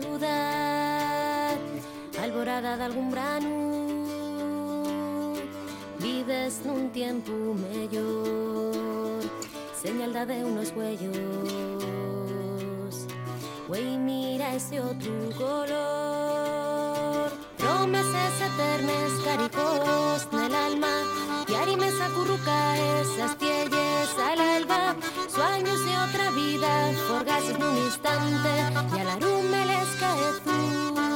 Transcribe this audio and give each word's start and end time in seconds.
Ciudad, 0.00 1.56
alborada 2.20 2.76
de 2.76 2.84
algún 2.84 3.10
brano. 3.10 3.50
Vives 6.00 6.64
nun 6.66 6.90
tiempo 6.90 7.32
mellor, 7.54 9.22
señal 9.82 10.12
de 10.26 10.44
unos 10.44 10.72
huellos. 10.76 11.16
Güey, 13.68 13.96
mira 13.98 14.54
ese 14.54 14.80
otro 14.80 15.12
color. 15.38 17.30
Promesas 17.56 18.34
eternas, 18.48 19.12
caricos 19.24 20.28
en 20.32 20.40
el 20.40 20.54
alma, 20.54 20.94
y 21.48 21.54
arimes 21.54 21.94
esas 21.94 23.38
tielles 23.38 24.08
al 24.18 24.40
alba. 24.40 24.96
Sueños 25.28 25.84
de 25.86 25.96
otra 26.06 26.30
vida, 26.30 26.92
forgas 27.08 27.44
en 27.48 27.62
un 27.62 27.76
instante, 27.78 28.50
y 28.96 28.98
a 29.00 29.04
la 29.04 29.16
rume 29.84 29.90
les 29.90 29.96
cae 30.00 30.32
tú. 30.44 31.13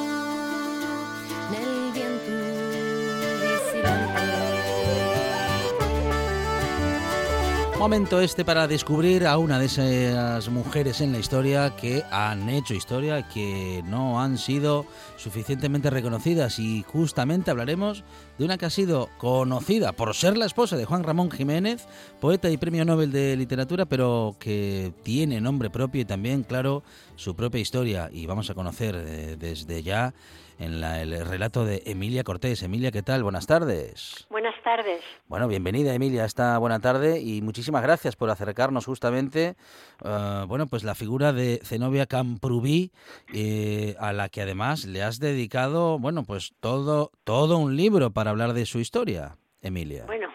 Momento 7.79 8.21
este 8.21 8.45
para 8.45 8.67
descubrir 8.67 9.25
a 9.25 9.39
una 9.39 9.61
de 9.61 9.67
esas 9.67 10.48
mujeres 10.48 11.01
en 11.01 11.12
la 11.12 11.21
historia 11.21 11.77
que 11.77 12.03
han 12.11 12.48
hecho 12.48 12.75
historia, 12.75 13.29
que 13.29 13.84
no 13.87 14.21
han 14.21 14.37
sido 14.37 14.84
suficientemente 15.17 15.89
reconocidas 15.89 16.59
y 16.59 16.83
justamente 16.83 17.53
hablaremos 17.53 18.03
de 18.37 18.45
una 18.45 18.59
que 18.59 18.67
ha 18.67 18.71
sido 18.71 19.09
conocida 19.17 19.93
por 19.93 20.12
ser 20.15 20.37
la 20.37 20.47
esposa 20.47 20.77
de 20.77 20.87
Juan 20.87 21.05
Ramón 21.05 21.31
Jiménez, 21.31 21.87
poeta 22.21 22.51
y 22.51 22.56
premio 22.56 22.84
Nobel 22.84 23.12
de 23.12 23.37
Literatura, 23.37 23.87
pero 23.87 24.34
que 24.41 24.93
tiene 25.05 25.41
nombre 25.41 25.71
propio 25.71 26.01
y 26.01 26.05
también, 26.05 26.43
claro, 26.43 26.83
su 27.15 27.37
propia 27.37 27.61
historia 27.61 28.11
y 28.12 28.27
vamos 28.27 28.51
a 28.51 28.55
conocer 28.55 28.97
eh, 28.97 29.37
desde 29.39 29.84
ya 29.84 30.15
en 30.59 30.83
el 30.83 31.25
relato 31.25 31.65
de 31.65 31.84
Emilia 31.87 32.25
Cortés. 32.25 32.65
Emilia, 32.65 32.91
¿qué 32.91 33.05
tal? 33.05 33.23
Buenas 33.23 33.47
tardes. 33.47 34.27
Buenas 34.31 34.58
tardes. 34.69 35.02
Bueno, 35.28 35.48
bienvenida 35.48 35.94
Emilia 35.94 36.27
esta 36.27 36.58
buena 36.58 36.78
tarde 36.78 37.20
y 37.22 37.41
muchísimas 37.41 37.83
gracias 37.83 38.16
por 38.16 38.28
acercarnos 38.28 38.84
justamente, 38.84 39.56
uh, 40.05 40.47
bueno, 40.47 40.66
pues 40.66 40.84
la 40.84 40.94
figura 40.94 41.33
de 41.33 41.60
Zenobia 41.64 42.05
Camprubí, 42.05 42.92
eh, 43.33 43.97
a 43.98 44.12
la 44.12 44.28
que 44.28 44.42
además 44.42 44.84
le 44.84 45.02
has 45.02 45.20
dedicado, 45.20 45.98
bueno, 45.98 46.25
pues 46.25 46.52
todo, 46.60 47.12
todo 47.25 47.56
un 47.56 47.77
libro 47.77 48.10
para 48.10 48.28
hablar 48.28 48.52
de 48.52 48.66
su 48.66 48.78
historia, 48.78 49.38
Emilia. 49.62 50.04
Bueno, 50.04 50.28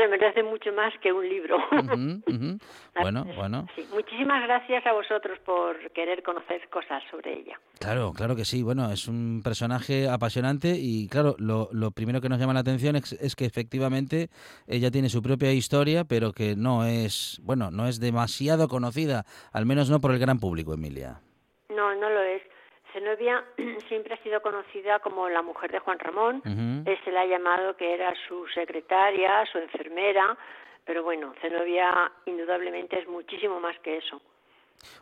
se 0.00 0.08
merece 0.08 0.42
mucho 0.42 0.72
más 0.72 0.92
que 1.00 1.12
un 1.12 1.28
libro. 1.28 1.58
Bueno, 3.00 3.24
bueno. 3.36 3.66
Muchísimas 3.94 4.42
gracias 4.42 4.84
a 4.84 4.92
vosotros 4.92 5.38
por 5.40 5.90
querer 5.92 6.22
conocer 6.22 6.68
cosas 6.68 7.02
sobre 7.10 7.38
ella. 7.38 7.58
Claro, 7.78 8.12
claro 8.12 8.34
que 8.34 8.44
sí. 8.44 8.62
Bueno, 8.62 8.90
es 8.90 9.06
un 9.06 9.40
personaje 9.42 10.08
apasionante 10.08 10.74
y 10.76 11.08
claro, 11.08 11.36
lo, 11.38 11.68
lo 11.72 11.92
primero 11.92 12.20
que 12.20 12.28
nos 12.28 12.38
llama 12.38 12.52
la 12.52 12.60
atención 12.60 12.96
es, 12.96 13.12
es, 13.12 13.36
que 13.36 13.46
efectivamente 13.46 14.28
ella 14.66 14.90
tiene 14.90 15.08
su 15.08 15.22
propia 15.22 15.52
historia, 15.52 16.04
pero 16.04 16.32
que 16.32 16.56
no 16.56 16.84
es, 16.84 17.40
bueno, 17.42 17.70
no 17.70 17.86
es 17.86 18.00
demasiado 18.00 18.68
conocida, 18.68 19.24
al 19.52 19.66
menos 19.66 19.88
no 19.88 20.00
por 20.00 20.10
el 20.10 20.18
gran 20.18 20.38
público, 20.38 20.74
Emilia. 20.74 21.20
No, 21.70 21.94
no 21.94 22.10
lo 22.10 22.22
es. 22.22 22.42
Zenobia 22.92 23.44
siempre 23.88 24.14
ha 24.14 24.22
sido 24.22 24.40
conocida 24.40 24.98
como 25.00 25.28
la 25.28 25.42
mujer 25.42 25.70
de 25.72 25.78
Juan 25.78 25.98
Ramón. 25.98 26.42
Se 27.04 27.12
la 27.12 27.22
ha 27.22 27.26
llamado 27.26 27.76
que 27.76 27.94
era 27.94 28.12
su 28.28 28.46
secretaria, 28.54 29.44
su 29.50 29.58
enfermera, 29.58 30.36
pero 30.84 31.02
bueno, 31.02 31.32
Zenobia 31.40 32.10
indudablemente 32.26 32.98
es 32.98 33.08
muchísimo 33.08 33.60
más 33.60 33.78
que 33.80 33.98
eso. 33.98 34.20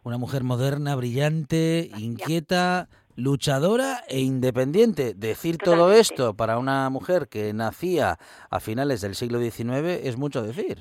Una 0.03 0.19
mujer 0.19 0.43
moderna, 0.43 0.97
brillante, 0.97 1.89
inquieta, 1.99 2.89
luchadora 3.15 4.05
e 4.09 4.21
independiente. 4.21 5.15
Decir 5.15 5.59
todo 5.59 5.93
esto 5.93 6.35
para 6.35 6.59
una 6.59 6.89
mujer 6.91 7.29
que 7.29 7.53
nacía 7.53 8.19
a 8.51 8.61
finales 8.61 9.01
del 9.01 9.15
siglo 9.15 9.41
XIX 9.41 10.05
es 10.05 10.17
mucho 10.17 10.43
decir. 10.43 10.79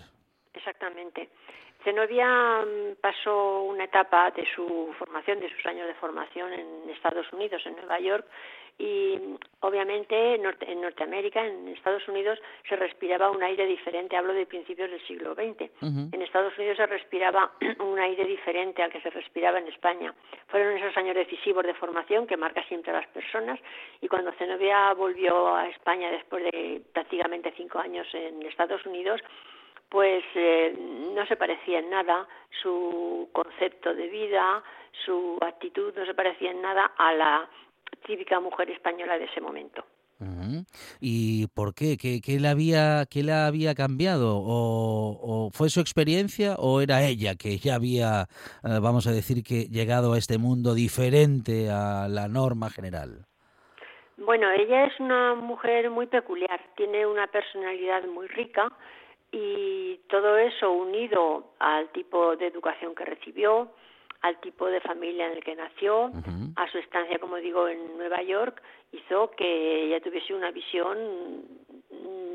Zenobia 1.87 2.65
mm, 2.65 2.99
pasó 2.99 3.61
una 3.61 3.85
etapa 3.85 4.29
de 4.31 4.45
su 4.53 4.93
formación, 4.99 5.39
de 5.39 5.49
sus 5.49 5.65
años 5.65 5.87
de 5.87 5.93
formación 5.93 6.51
en 6.51 6.89
Estados 6.89 7.31
Unidos, 7.31 7.65
en 7.65 7.77
Nueva 7.77 7.97
York, 8.01 8.25
y 8.77 9.17
obviamente 9.61 10.35
en 10.35 10.81
Norteamérica, 10.81 11.45
en 11.45 11.69
Estados 11.69 12.05
Unidos, 12.09 12.39
se 12.67 12.75
respiraba 12.75 13.31
un 13.31 13.41
aire 13.41 13.65
diferente, 13.65 14.17
hablo 14.17 14.33
de 14.33 14.45
principios 14.45 14.91
del 14.91 15.01
siglo 15.07 15.33
XX. 15.33 15.71
En 15.81 16.21
Estados 16.21 16.55
Unidos 16.57 16.75
se 16.75 16.85
respiraba 16.87 17.53
un 17.79 17.97
aire 17.97 18.25
diferente 18.25 18.83
al 18.83 18.91
que 18.91 18.99
se 18.99 19.09
respiraba 19.09 19.57
en 19.57 19.69
España. 19.69 20.13
Fueron 20.47 20.77
esos 20.77 20.95
años 20.97 21.15
decisivos 21.15 21.65
de 21.65 21.73
formación 21.73 22.27
que 22.27 22.35
marca 22.35 22.61
siempre 22.67 22.91
a 22.91 22.95
las 22.95 23.07
personas 23.07 23.59
y 24.01 24.09
cuando 24.09 24.33
Zenobia 24.33 24.93
volvió 24.93 25.55
a 25.55 25.69
España 25.69 26.11
después 26.11 26.43
de 26.43 26.81
prácticamente 26.91 27.53
cinco 27.55 27.79
años 27.79 28.07
en 28.13 28.45
Estados 28.45 28.85
Unidos, 28.85 29.21
pues 29.89 30.23
eh, 30.35 30.75
no 31.15 31.25
se 31.27 31.35
parecía 31.35 31.79
en 31.79 31.89
nada 31.89 32.27
su 32.61 33.29
concepto 33.31 33.93
de 33.93 34.07
vida, 34.07 34.63
su 35.05 35.37
actitud 35.41 35.93
no 35.95 36.05
se 36.05 36.13
parecía 36.13 36.51
en 36.51 36.61
nada 36.61 36.91
a 36.97 37.13
la 37.13 37.49
típica 38.05 38.39
mujer 38.39 38.69
española 38.69 39.17
de 39.17 39.25
ese 39.25 39.41
momento. 39.41 39.85
¿Y 40.99 41.47
por 41.49 41.75
qué? 41.75 41.95
¿Qué, 41.95 42.21
qué 42.21 42.39
le, 42.39 42.47
había, 42.47 43.05
qué 43.09 43.21
le 43.21 43.33
había 43.33 43.75
cambiado? 43.75 44.37
¿O, 44.39 45.19
¿O, 45.21 45.49
fue 45.51 45.69
su 45.69 45.79
experiencia 45.79 46.55
o 46.57 46.81
era 46.81 47.03
ella 47.03 47.35
que 47.35 47.57
ya 47.57 47.75
había, 47.75 48.23
eh, 48.63 48.79
vamos 48.81 49.05
a 49.05 49.11
decir, 49.11 49.43
que 49.43 49.65
llegado 49.69 50.13
a 50.13 50.17
este 50.17 50.39
mundo 50.39 50.73
diferente 50.73 51.69
a 51.69 52.07
la 52.09 52.27
norma 52.27 52.71
general? 52.71 53.27
Bueno, 54.17 54.49
ella 54.51 54.85
es 54.85 54.99
una 54.99 55.35
mujer 55.35 55.91
muy 55.91 56.07
peculiar, 56.07 56.59
tiene 56.75 57.05
una 57.05 57.27
personalidad 57.27 58.03
muy 58.07 58.27
rica, 58.27 58.71
y 59.39 59.99
todo 60.07 60.37
eso 60.37 60.71
unido 60.71 61.51
al 61.59 61.89
tipo 61.89 62.35
de 62.35 62.47
educación 62.47 62.95
que 62.95 63.05
recibió, 63.05 63.69
al 64.21 64.39
tipo 64.39 64.65
de 64.65 64.81
familia 64.81 65.27
en 65.27 65.33
el 65.33 65.43
que 65.43 65.55
nació, 65.55 66.11
a 66.55 66.67
su 66.71 66.79
estancia, 66.79 67.19
como 67.19 67.35
digo, 67.37 67.67
en 67.67 67.97
Nueva 67.97 68.23
York, 68.23 68.63
hizo 68.91 69.29
que 69.31 69.85
ella 69.85 70.01
tuviese 70.01 70.33
una 70.33 70.49
visión 70.49 70.97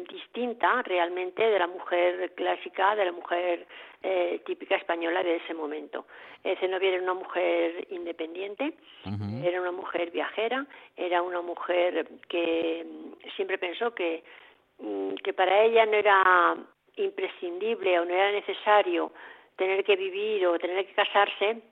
distinta 0.08 0.82
realmente 0.82 1.42
de 1.42 1.58
la 1.58 1.66
mujer 1.66 2.32
clásica, 2.36 2.94
de 2.94 3.06
la 3.06 3.12
mujer 3.12 3.66
eh, 4.02 4.40
típica 4.46 4.76
española 4.76 5.24
de 5.24 5.36
ese 5.36 5.54
momento. 5.54 6.06
Eh, 6.44 6.56
Zenobia 6.60 6.90
era 6.90 7.02
una 7.02 7.14
mujer 7.14 7.86
independiente, 7.90 8.74
era 9.42 9.60
una 9.60 9.72
mujer 9.72 10.10
viajera, 10.10 10.66
era 10.96 11.22
una 11.22 11.40
mujer 11.40 12.08
que 12.28 12.86
siempre 13.34 13.58
pensó 13.58 13.92
que, 13.92 14.22
mm, 14.78 15.14
que 15.14 15.32
para 15.32 15.62
ella 15.64 15.86
no 15.86 15.94
era 15.94 16.56
imprescindible 16.96 17.98
o 18.00 18.04
no 18.04 18.14
era 18.14 18.32
necesario 18.32 19.12
tener 19.56 19.84
que 19.84 19.96
vivir 19.96 20.46
o 20.46 20.58
tener 20.58 20.86
que 20.86 20.94
casarse 20.94 21.62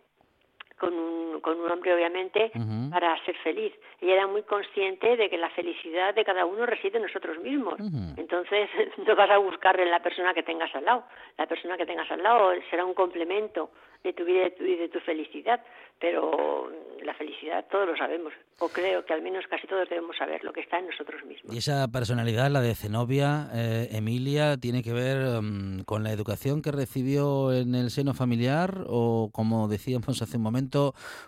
con 0.80 0.94
un, 0.94 1.40
con 1.40 1.60
un 1.60 1.70
hombre, 1.70 1.94
obviamente, 1.94 2.50
para 2.90 3.22
ser 3.24 3.36
feliz. 3.44 3.72
Ella 4.00 4.14
era 4.14 4.26
muy 4.26 4.42
consciente 4.42 5.16
de 5.16 5.28
que 5.28 5.36
la 5.36 5.50
felicidad 5.50 6.14
de 6.14 6.24
cada 6.24 6.46
uno 6.46 6.64
reside 6.64 6.96
en 6.96 7.02
nosotros 7.04 7.38
mismos. 7.38 7.74
Entonces, 8.16 8.70
no 9.06 9.14
vas 9.14 9.30
a 9.30 9.38
buscarle 9.38 9.82
en 9.82 9.90
la 9.90 10.00
persona 10.00 10.32
que 10.32 10.42
tengas 10.42 10.74
al 10.74 10.86
lado. 10.86 11.04
La 11.36 11.46
persona 11.46 11.76
que 11.76 11.84
tengas 11.84 12.10
al 12.10 12.22
lado 12.22 12.52
será 12.70 12.86
un 12.86 12.94
complemento 12.94 13.70
de 14.02 14.14
tu 14.14 14.24
vida 14.24 14.48
y 14.58 14.76
de 14.76 14.88
tu 14.88 14.98
felicidad, 15.00 15.60
pero 16.00 16.70
la 17.04 17.12
felicidad 17.14 17.66
todos 17.70 17.88
lo 17.88 17.96
sabemos, 17.96 18.32
o 18.58 18.68
creo 18.68 19.04
que 19.04 19.12
al 19.12 19.20
menos 19.20 19.44
casi 19.48 19.66
todos 19.66 19.88
debemos 19.88 20.16
saber 20.16 20.42
lo 20.42 20.52
que 20.52 20.60
está 20.60 20.78
en 20.78 20.86
nosotros 20.86 21.22
mismos. 21.24 21.54
Y 21.54 21.58
esa 21.58 21.86
personalidad, 21.88 22.50
la 22.50 22.62
de 22.62 22.74
Zenobia, 22.74 23.48
eh, 23.52 23.88
Emilia, 23.92 24.56
tiene 24.56 24.82
que 24.82 24.92
ver 24.94 25.42
mm, 25.42 25.82
con 25.84 26.02
la 26.02 26.12
educación 26.12 26.62
que 26.62 26.72
recibió 26.72 27.52
en 27.52 27.74
el 27.74 27.90
seno 27.90 28.14
familiar 28.14 28.84
o, 28.86 29.30
como 29.32 29.68
decíamos 29.68 30.22
hace 30.22 30.38
un 30.38 30.42
momento, 30.42 30.69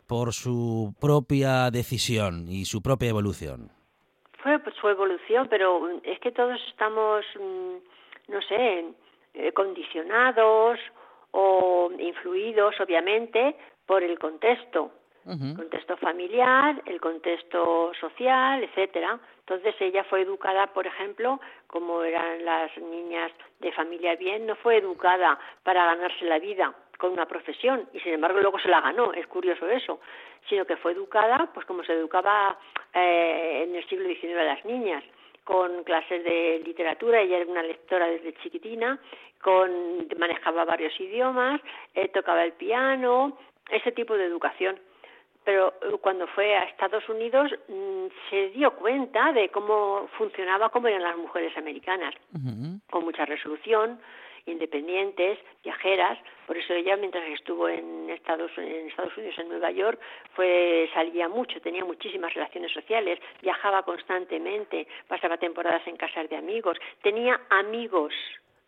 por 0.07 0.33
su 0.33 0.95
propia 1.01 1.71
decisión 1.71 2.47
y 2.49 2.65
su 2.65 2.83
propia 2.83 3.11
evolución. 3.11 3.71
Fue 4.43 4.59
su 4.81 4.89
evolución, 4.89 5.47
pero 5.49 5.89
es 6.03 6.19
que 6.19 6.33
todos 6.33 6.61
estamos, 6.69 7.25
mm, 7.39 8.33
no 8.33 8.43
sé, 8.43 8.85
eh, 9.35 9.53
condicionados 9.53 10.79
o 11.31 11.91
influidos, 11.99 12.79
obviamente, 12.81 13.57
por 13.87 14.03
el 14.03 14.19
contexto, 14.19 14.91
el 15.25 15.55
contexto 15.55 15.97
familiar, 15.99 16.83
el 16.87 17.01
contexto 17.01 17.93
social, 18.01 18.65
etcétera. 18.65 19.21
Entonces 19.39 19.75
ella 19.81 20.03
fue 20.05 20.23
educada, 20.23 20.67
por 20.67 20.87
ejemplo, 20.87 21.41
como 21.69 22.03
eran 22.03 22.45
las 22.45 22.77
niñas 22.77 23.31
de 23.61 23.71
familia 23.73 24.17
bien, 24.17 24.47
no 24.47 24.57
fue 24.57 24.79
educada 24.79 25.39
para 25.63 25.85
ganarse 25.87 26.25
la 26.25 26.41
vida 26.41 26.75
con 27.03 27.11
una 27.11 27.27
profesión 27.27 27.89
y 27.93 27.99
sin 27.99 28.13
embargo 28.13 28.39
luego 28.39 28.61
se 28.61 28.69
la 28.69 28.81
ganó, 28.81 29.13
es 29.13 29.27
curioso 29.27 29.69
eso, 29.69 29.99
sino 30.49 30.65
que 30.65 30.77
fue 30.77 30.93
educada 30.93 31.51
pues 31.53 31.67
como 31.67 31.83
se 31.83 31.95
educaba 31.95 32.57
eh, 32.95 33.65
en 33.65 33.75
el 33.75 33.85
siglo 33.89 34.07
XIX 34.09 34.39
a 34.39 34.45
las 34.45 34.65
niñas 34.65 35.03
con 35.43 35.83
clases 35.83 36.23
de 36.23 36.63
literatura, 36.65 37.21
ella 37.21 37.39
era 37.39 37.51
una 37.51 37.65
lectora 37.65 38.07
desde 38.07 38.35
chiquitina, 38.35 39.01
con 39.41 40.07
manejaba 40.17 40.65
varios 40.65 40.95
idiomas, 41.01 41.61
eh, 41.93 42.07
tocaba 42.07 42.45
el 42.45 42.53
piano, 42.53 43.37
ese 43.69 43.91
tipo 43.91 44.17
de 44.17 44.27
educación. 44.27 44.79
Pero 45.45 45.75
eh, 45.83 45.99
cuando 46.01 46.29
fue 46.29 46.55
a 46.55 46.63
Estados 46.63 47.09
Unidos 47.09 47.51
mm, 47.67 48.07
se 48.31 48.51
dio 48.51 48.77
cuenta 48.77 49.33
de 49.33 49.49
cómo 49.49 50.09
funcionaba, 50.17 50.69
cómo 50.69 50.87
eran 50.87 51.03
las 51.03 51.17
mujeres 51.17 51.57
americanas, 51.57 52.15
con 52.89 53.03
mucha 53.03 53.25
resolución, 53.25 53.99
independientes, 54.47 55.39
viajeras. 55.63 56.19
Por 56.47 56.57
eso 56.57 56.75
ella, 56.75 56.97
mientras 56.97 57.25
estuvo 57.31 57.69
en 57.69 58.11
Estados, 58.11 58.51
en 58.57 58.89
Estados 58.89 59.17
Unidos, 59.17 59.39
en 59.39 59.49
Nueva 59.49 59.71
York, 59.71 60.01
fue 60.35 60.89
salía 60.95 61.29
mucho, 61.29 61.61
tenía 61.61 61.85
muchísimas 61.85 62.35
relaciones 62.35 62.73
sociales, 62.73 63.19
viajaba 63.41 63.83
constantemente, 63.83 64.87
pasaba 65.09 65.37
temporadas 65.37 65.87
en 65.87 65.97
casas 65.97 66.29
de 66.29 66.37
amigos, 66.37 66.79
tenía 67.03 67.41
amigos 67.51 68.13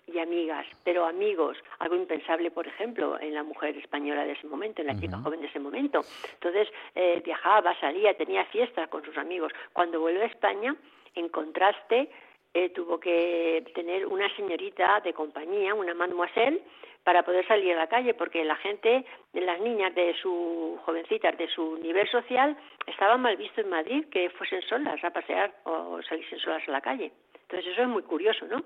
y 0.06 0.18
amigas, 0.18 0.66
pero 0.84 1.06
amigos, 1.06 1.56
algo 1.78 1.96
impensable, 1.96 2.50
por 2.50 2.66
ejemplo, 2.66 3.18
en 3.20 3.34
la 3.34 3.42
mujer 3.42 3.76
española 3.78 4.24
de 4.24 4.32
ese 4.32 4.46
momento, 4.46 4.82
en 4.82 4.88
la 4.88 5.00
chica 5.00 5.18
joven 5.18 5.40
de 5.40 5.46
ese 5.46 5.58
momento. 5.58 6.00
Entonces, 6.34 6.68
eh, 6.94 7.22
viajaba, 7.24 7.78
salía, 7.80 8.14
tenía 8.14 8.44
fiestas 8.46 8.88
con 8.88 9.02
sus 9.04 9.16
amigos. 9.16 9.52
Cuando 9.72 10.00
vuelve 10.00 10.22
a 10.22 10.26
España, 10.26 10.76
en 11.14 11.28
contraste, 11.28 12.10
eh, 12.54 12.70
tuvo 12.70 12.98
que 12.98 13.64
tener 13.74 14.06
una 14.06 14.34
señorita 14.36 15.00
de 15.00 15.12
compañía, 15.12 15.74
una 15.74 15.92
mademoiselle, 15.92 16.62
para 17.02 17.22
poder 17.22 17.46
salir 17.46 17.74
a 17.74 17.76
la 17.76 17.86
calle, 17.86 18.14
porque 18.14 18.44
la 18.44 18.56
gente, 18.56 19.04
las 19.34 19.60
niñas 19.60 19.94
de 19.94 20.14
su 20.14 20.78
jovencitas 20.86 21.36
de 21.36 21.48
su 21.48 21.76
nivel 21.78 22.08
social, 22.08 22.56
estaban 22.86 23.20
mal 23.20 23.36
visto 23.36 23.60
en 23.60 23.68
Madrid 23.68 24.06
que 24.10 24.30
fuesen 24.30 24.62
solas 24.62 25.02
a 25.04 25.10
pasear 25.10 25.52
o 25.64 26.00
saliesen 26.02 26.38
solas 26.38 26.66
a 26.66 26.72
la 26.72 26.80
calle. 26.80 27.12
Entonces 27.42 27.72
eso 27.72 27.82
es 27.82 27.88
muy 27.88 28.02
curioso, 28.02 28.46
¿no? 28.46 28.62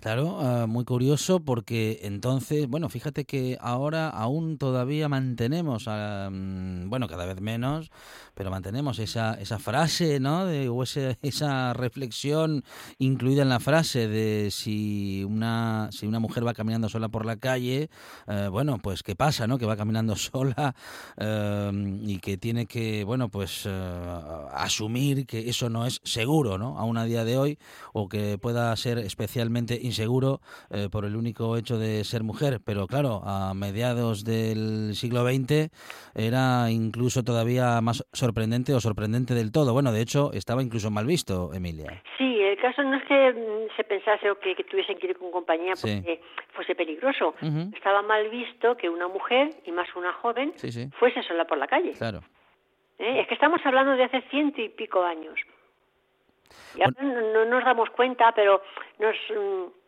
Claro, 0.00 0.38
ah, 0.40 0.66
muy 0.68 0.84
curioso 0.84 1.40
porque 1.40 1.98
entonces, 2.04 2.68
bueno, 2.68 2.88
fíjate 2.88 3.24
que 3.24 3.58
ahora 3.60 4.08
aún 4.08 4.56
todavía 4.56 5.08
mantenemos, 5.08 5.88
mm, 5.88 6.88
bueno, 6.88 7.08
cada 7.08 7.26
vez 7.26 7.40
menos, 7.40 7.90
pero 8.32 8.48
mantenemos 8.48 9.00
esa, 9.00 9.34
esa 9.34 9.58
frase, 9.58 10.20
¿no? 10.20 10.46
De, 10.46 10.68
o 10.68 10.84
esa 10.84 11.72
reflexión 11.72 12.62
incluida 12.98 13.42
en 13.42 13.48
la 13.48 13.58
frase 13.58 14.06
de 14.06 14.52
si 14.52 15.24
una, 15.24 15.88
si 15.90 16.06
una 16.06 16.20
mujer 16.20 16.46
va 16.46 16.54
caminando 16.54 16.88
sola 16.88 17.08
por 17.08 17.26
la 17.26 17.34
calle, 17.34 17.90
eh, 18.28 18.48
bueno, 18.52 18.78
pues 18.78 19.02
qué 19.02 19.16
pasa, 19.16 19.48
¿no? 19.48 19.58
Que 19.58 19.66
va 19.66 19.76
caminando 19.76 20.14
sola 20.16 20.76
eh, 21.16 21.72
y 22.06 22.20
que 22.20 22.38
tiene 22.38 22.66
que, 22.66 23.02
bueno, 23.02 23.30
pues 23.30 23.62
eh, 23.66 24.02
asumir 24.52 25.26
que 25.26 25.48
eso 25.50 25.68
no 25.68 25.86
es 25.86 26.00
seguro, 26.04 26.56
¿no? 26.56 26.78
Aún 26.78 26.98
a 26.98 27.04
día 27.04 27.24
de 27.24 27.36
hoy, 27.36 27.58
o 27.92 28.08
que 28.08 28.38
pueda 28.38 28.74
ser 28.76 28.98
especialmente 28.98 29.87
inseguro 29.88 30.40
eh, 30.70 30.88
por 30.90 31.04
el 31.04 31.16
único 31.16 31.56
hecho 31.56 31.78
de 31.78 32.04
ser 32.04 32.22
mujer, 32.22 32.60
pero 32.64 32.86
claro, 32.86 33.22
a 33.24 33.52
mediados 33.54 34.24
del 34.24 34.94
siglo 34.94 35.24
XX 35.26 35.70
era 36.14 36.70
incluso 36.70 37.24
todavía 37.24 37.80
más 37.80 38.04
sorprendente 38.12 38.74
o 38.74 38.80
sorprendente 38.80 39.34
del 39.34 39.50
todo. 39.50 39.72
Bueno, 39.72 39.92
de 39.92 40.00
hecho, 40.00 40.30
estaba 40.32 40.62
incluso 40.62 40.90
mal 40.90 41.06
visto, 41.06 41.52
Emilia. 41.52 42.02
Sí, 42.16 42.40
el 42.40 42.58
caso 42.58 42.82
no 42.82 42.96
es 42.96 43.04
que 43.04 43.32
mm, 43.32 43.76
se 43.76 43.84
pensase 43.84 44.30
o 44.30 44.38
que, 44.38 44.54
tuviesen 44.64 44.98
que 44.98 45.08
ir 45.08 45.18
con 45.18 45.30
compañía 45.30 45.72
porque 45.80 46.20
fuese 46.54 46.74
peligroso. 46.74 47.34
Estaba 47.74 48.02
mal 48.02 48.28
visto 48.28 48.76
que 48.76 48.88
una 48.88 49.08
mujer, 49.08 49.50
y 49.64 49.72
más 49.72 49.88
una 49.96 50.12
joven, 50.12 50.52
fuese 50.98 51.22
sola 51.22 51.46
por 51.46 51.58
la 51.58 51.66
calle. 51.66 51.92
Claro. 51.92 52.20
¿Eh? 52.98 53.20
Es 53.20 53.28
que 53.28 53.34
estamos 53.34 53.60
hablando 53.64 53.92
de 53.92 54.04
hace 54.04 54.22
ciento 54.30 54.60
y 54.60 54.68
pico 54.68 55.02
años. 55.02 55.38
Y 56.76 56.82
ahora 56.82 57.02
no, 57.02 57.44
nos 57.44 57.64
damos 57.64 57.90
cuenta, 57.90 58.32
pero 58.32 58.62
nos, 58.98 59.16
mm, 59.30 59.78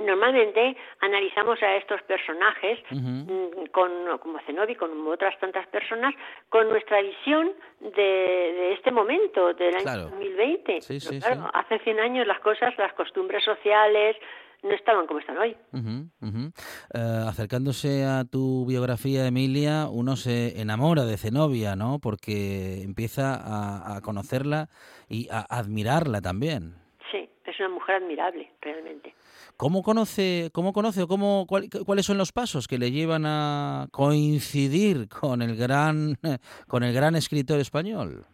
Normalmente 0.00 0.76
analizamos 1.00 1.62
a 1.62 1.76
estos 1.76 2.00
personajes 2.02 2.78
mm, 2.90 3.66
con, 3.70 4.18
como 4.18 4.38
Zenobi, 4.46 4.74
con 4.74 5.06
otras 5.08 5.38
tantas 5.38 5.66
personas, 5.68 6.14
con 6.48 6.68
nuestra 6.68 7.02
visión 7.02 7.52
de, 7.80 8.72
este 8.72 8.90
momento, 8.90 9.52
del 9.54 9.74
año 9.74 10.04
2020. 10.10 10.78
claro, 11.20 11.50
hace 11.52 11.78
100 11.80 12.00
años 12.00 12.26
las 12.26 12.40
cosas, 12.40 12.76
las 12.78 12.92
costumbres 12.94 13.44
sociales, 13.44 14.16
no 14.62 14.74
estaban 14.74 15.06
como 15.06 15.20
están 15.20 15.38
hoy. 15.38 15.56
Eh, 15.72 17.24
acercándose 17.26 18.04
a 18.04 18.24
tu 18.24 18.66
biografía, 18.66 19.26
Emilia, 19.26 19.88
uno 19.90 20.16
se 20.16 20.60
enamora 20.60 21.04
de 21.04 21.16
Zenobia, 21.16 21.76
¿no? 21.76 21.98
Porque 21.98 22.82
empieza 22.82 23.34
a, 23.34 23.96
a 23.96 24.00
conocerla 24.00 24.68
y 25.08 25.28
a 25.30 25.40
admirarla 25.40 26.20
también. 26.20 26.74
Sí, 27.10 27.28
es 27.44 27.60
una 27.60 27.70
mujer 27.70 27.96
admirable, 27.96 28.50
realmente. 28.60 29.14
¿Cómo 29.56 29.82
conoce, 29.82 30.48
cómo 30.54 30.72
conoce 30.72 31.02
o 31.02 31.06
cómo, 31.06 31.46
cuáles 31.46 32.06
son 32.06 32.16
los 32.16 32.32
pasos 32.32 32.66
que 32.66 32.78
le 32.78 32.92
llevan 32.92 33.26
a 33.26 33.88
coincidir 33.90 35.06
con 35.08 35.42
el 35.42 35.54
gran, 35.54 36.16
con 36.66 36.82
el 36.82 36.94
gran 36.94 37.14
escritor 37.14 37.60
español? 37.60 38.24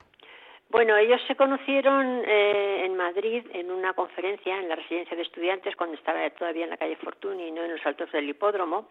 Bueno, 0.68 0.96
ellos 0.96 1.20
se 1.28 1.36
conocieron 1.36 2.22
eh, 2.26 2.84
en 2.84 2.96
Madrid 2.96 3.44
en 3.52 3.70
una 3.70 3.92
conferencia 3.94 4.58
en 4.58 4.68
la 4.68 4.74
residencia 4.74 5.16
de 5.16 5.22
estudiantes 5.22 5.76
cuando 5.76 5.96
estaba 5.96 6.28
todavía 6.30 6.64
en 6.64 6.70
la 6.70 6.76
calle 6.76 6.96
Fortuny 6.96 7.52
no 7.52 7.62
en 7.62 7.72
los 7.72 7.86
altos 7.86 8.10
del 8.10 8.28
hipódromo. 8.28 8.88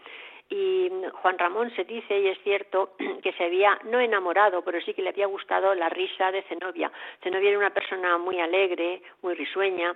Y 0.50 0.90
Juan 1.22 1.38
Ramón 1.38 1.76
se 1.76 1.84
dice, 1.84 2.20
y 2.20 2.28
es 2.28 2.38
cierto, 2.44 2.96
que 3.24 3.34
se 3.34 3.44
había 3.44 3.78
no 3.86 4.00
enamorado, 4.00 4.62
pero 4.64 4.80
sí 4.82 4.94
que 4.94 5.02
le 5.02 5.10
había 5.10 5.28
gustado 5.28 5.76
la 5.76 5.90
risa 5.90 6.32
de 6.32 6.44
Zenobia. 6.44 6.92
Zenobia 7.22 7.50
era 7.50 7.60
una 7.60 7.74
persona 7.74 8.18
muy 8.18 8.40
alegre, 8.40 9.02
muy 9.22 9.34
risueña. 9.34 9.96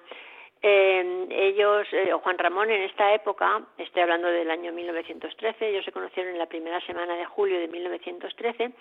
Eh, 0.61 1.27
ellos, 1.29 1.87
eh, 1.93 2.11
Juan 2.21 2.37
Ramón 2.37 2.69
en 2.69 2.81
esta 2.81 3.13
época, 3.13 3.61
estoy 3.77 4.01
hablando 4.01 4.27
del 4.27 4.51
año 4.51 4.73
1913, 4.73 5.69
ellos 5.69 5.85
se 5.85 5.91
conocieron 5.91 6.33
en 6.33 6.39
la 6.39 6.47
primera 6.47 6.81
semana 6.81 7.15
de 7.15 7.25
julio 7.25 7.59
de 7.59 7.67
1913, 7.69 8.71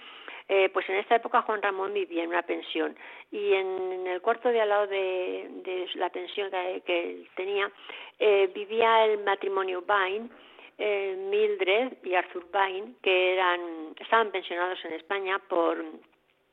eh, 0.49 0.71
pues 0.71 0.89
en 0.89 0.97
esta 0.97 1.17
época 1.17 1.43
Juan 1.43 1.63
Ramón 1.63 1.93
vivía 1.93 2.25
en 2.25 2.31
una 2.31 2.43
pensión 2.43 2.97
y 3.31 3.53
en, 3.53 4.07
el 4.07 4.21
cuarto 4.23 4.49
de 4.49 4.61
al 4.61 4.69
lado 4.71 4.87
de, 4.87 5.87
la 5.95 6.09
pensión 6.09 6.51
que, 6.85 7.01
él 7.01 7.29
tenía 7.37 7.71
eh, 8.19 8.51
vivía 8.55 9.05
el 9.05 9.19
matrimonio 9.19 9.83
Bain, 9.83 10.31
eh, 10.79 11.17
Mildred 11.31 11.99
y 12.03 12.15
Arthur 12.15 12.47
Bain, 12.51 12.97
que 13.03 13.35
eran, 13.35 13.61
estaban 13.99 14.31
pensionados 14.31 14.83
en 14.85 14.95
España 14.95 15.39
por 15.49 15.85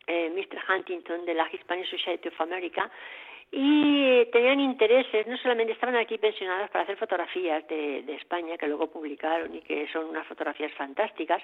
eh, 0.08 0.30
Mr. 0.30 0.60
Huntington 0.70 1.26
de 1.26 1.34
la 1.34 1.48
Hispanic 1.52 1.88
Society 1.88 2.28
of 2.28 2.42
America 2.42 2.92
y 3.58 4.26
tenían 4.34 4.60
intereses, 4.60 5.26
no 5.28 5.38
solamente 5.38 5.72
estaban 5.72 5.96
aquí 5.96 6.18
pensionados 6.18 6.70
para 6.72 6.84
hacer 6.84 6.98
fotografías 6.98 7.66
de, 7.70 8.04
España 8.16 8.58
que 8.58 8.68
luego 8.68 8.88
publicaron 8.88 9.56
y 9.56 9.62
que 9.62 9.88
son 9.94 10.06
unas 10.10 10.28
fotografías 10.28 10.74
fantásticas, 10.74 11.42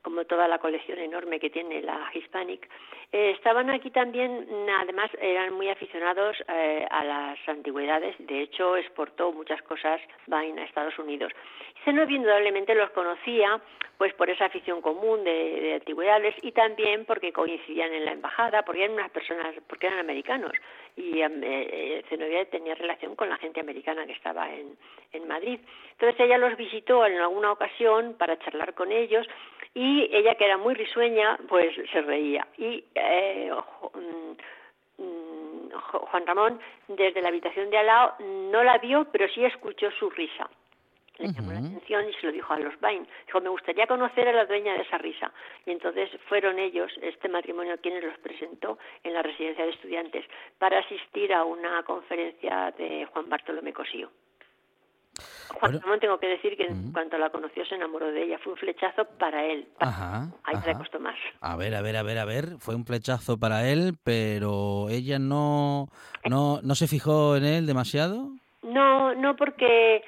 como 0.00 0.24
toda 0.24 0.46
la 0.46 0.58
colección 0.58 1.00
enorme 1.00 1.40
que 1.40 1.50
tiene 1.50 1.82
la 1.82 2.10
Hispanic, 2.14 2.68
eh, 3.10 3.32
estaban 3.32 3.70
aquí 3.70 3.90
también, 3.90 4.46
además 4.80 5.10
eran 5.20 5.52
muy 5.54 5.68
aficionados 5.68 6.36
eh, 6.46 6.86
a 6.88 7.04
las 7.04 7.38
antigüedades, 7.48 8.14
de 8.20 8.42
hecho 8.42 8.76
exportó 8.76 9.32
muchas 9.32 9.60
cosas 9.62 10.00
vaina 10.28 10.62
a 10.62 10.64
Estados 10.64 10.96
Unidos. 10.98 11.32
Zenobia 11.84 12.16
indudablemente 12.16 12.74
los 12.76 12.90
conocía 12.90 13.60
pues 13.96 14.14
por 14.14 14.30
esa 14.30 14.44
afición 14.44 14.80
común 14.80 15.24
de, 15.24 15.74
antigüedades 15.74 16.36
y 16.42 16.52
también 16.52 17.04
porque 17.04 17.32
coincidían 17.32 17.92
en 17.92 18.04
la 18.04 18.12
embajada, 18.12 18.62
porque 18.62 18.84
eran 18.84 18.94
unas 18.94 19.10
personas, 19.10 19.54
porque 19.66 19.88
eran 19.88 19.98
americanos 19.98 20.52
y 20.98 21.20
em, 21.20 21.42
eh, 21.48 22.04
Zenobia 22.08 22.44
tenía 22.46 22.74
relación 22.74 23.16
con 23.16 23.28
la 23.28 23.36
gente 23.36 23.60
americana 23.60 24.06
que 24.06 24.12
estaba 24.12 24.48
en, 24.52 24.76
Madrid. 25.26 25.58
Entonces 25.92 26.20
ella 26.20 26.38
los 26.38 26.56
visitó 26.56 27.04
en 27.04 27.18
alguna 27.18 27.52
ocasión 27.52 28.14
para 28.16 28.38
charlar 28.38 28.72
con 28.74 28.92
ellos 28.92 29.26
y 29.74 29.88
y 29.88 30.10
ella 30.12 30.34
que 30.34 30.44
era 30.44 30.56
muy 30.56 30.74
risueña, 30.74 31.38
pues 31.48 31.74
se 31.92 32.02
reía. 32.02 32.46
Y 32.56 32.84
eh, 32.94 33.50
mm, 33.94 35.02
mm, 35.02 35.70
Juan 35.70 36.26
Ramón, 36.26 36.60
desde 36.88 37.22
la 37.22 37.28
habitación 37.28 37.70
de 37.70 37.78
al 37.78 37.86
lado, 37.86 38.14
no 38.18 38.64
la 38.64 38.78
vio, 38.78 39.06
pero 39.12 39.28
sí 39.28 39.44
escuchó 39.44 39.90
su 39.92 40.10
risa. 40.10 40.50
Le 41.18 41.32
llamó 41.32 41.52
la 41.52 41.58
atención 41.58 42.08
y 42.08 42.12
se 42.14 42.26
lo 42.26 42.32
dijo 42.32 42.52
a 42.52 42.58
los 42.58 42.78
Bain. 42.80 43.06
Dijo, 43.26 43.40
me 43.40 43.48
gustaría 43.48 43.86
conocer 43.86 44.28
a 44.28 44.32
la 44.32 44.44
dueña 44.44 44.74
de 44.74 44.82
esa 44.82 44.98
risa. 44.98 45.32
Y 45.66 45.72
entonces 45.72 46.10
fueron 46.28 46.58
ellos, 46.58 46.92
este 47.02 47.28
matrimonio, 47.28 47.76
quienes 47.82 48.04
los 48.04 48.16
presentó 48.18 48.78
en 49.02 49.14
la 49.14 49.22
residencia 49.22 49.64
de 49.64 49.70
estudiantes 49.70 50.24
para 50.58 50.78
asistir 50.78 51.32
a 51.32 51.44
una 51.44 51.82
conferencia 51.82 52.72
de 52.78 53.06
Juan 53.12 53.28
Bartolomé 53.28 53.72
Cosío. 53.72 54.10
Juan 55.48 55.80
Ramón, 55.80 55.98
tengo 55.98 56.18
que 56.18 56.28
decir 56.28 56.56
que 56.56 56.66
en 56.66 56.92
cuanto 56.92 57.18
la 57.18 57.30
conoció 57.30 57.64
se 57.64 57.74
enamoró 57.74 58.12
de 58.12 58.22
ella. 58.22 58.38
Fue 58.38 58.52
un 58.52 58.58
flechazo 58.58 59.04
para 59.18 59.44
él. 59.44 59.66
Ajá, 59.80 60.28
Ahí 60.44 60.56
le 60.64 60.74
costó 60.74 61.00
más. 61.00 61.16
A 61.40 61.56
ver, 61.56 61.74
a 61.74 61.82
ver, 61.82 61.96
a 61.96 62.02
ver, 62.02 62.18
a 62.18 62.24
ver. 62.24 62.44
Fue 62.58 62.74
un 62.74 62.84
flechazo 62.84 63.38
para 63.38 63.68
él, 63.68 63.94
pero 64.04 64.88
ella 64.88 65.18
no, 65.18 65.88
no, 66.28 66.60
no 66.62 66.74
se 66.74 66.86
fijó 66.86 67.36
en 67.36 67.44
él 67.44 67.66
demasiado. 67.66 68.30
No, 68.62 69.14
no 69.14 69.34
porque 69.36 70.04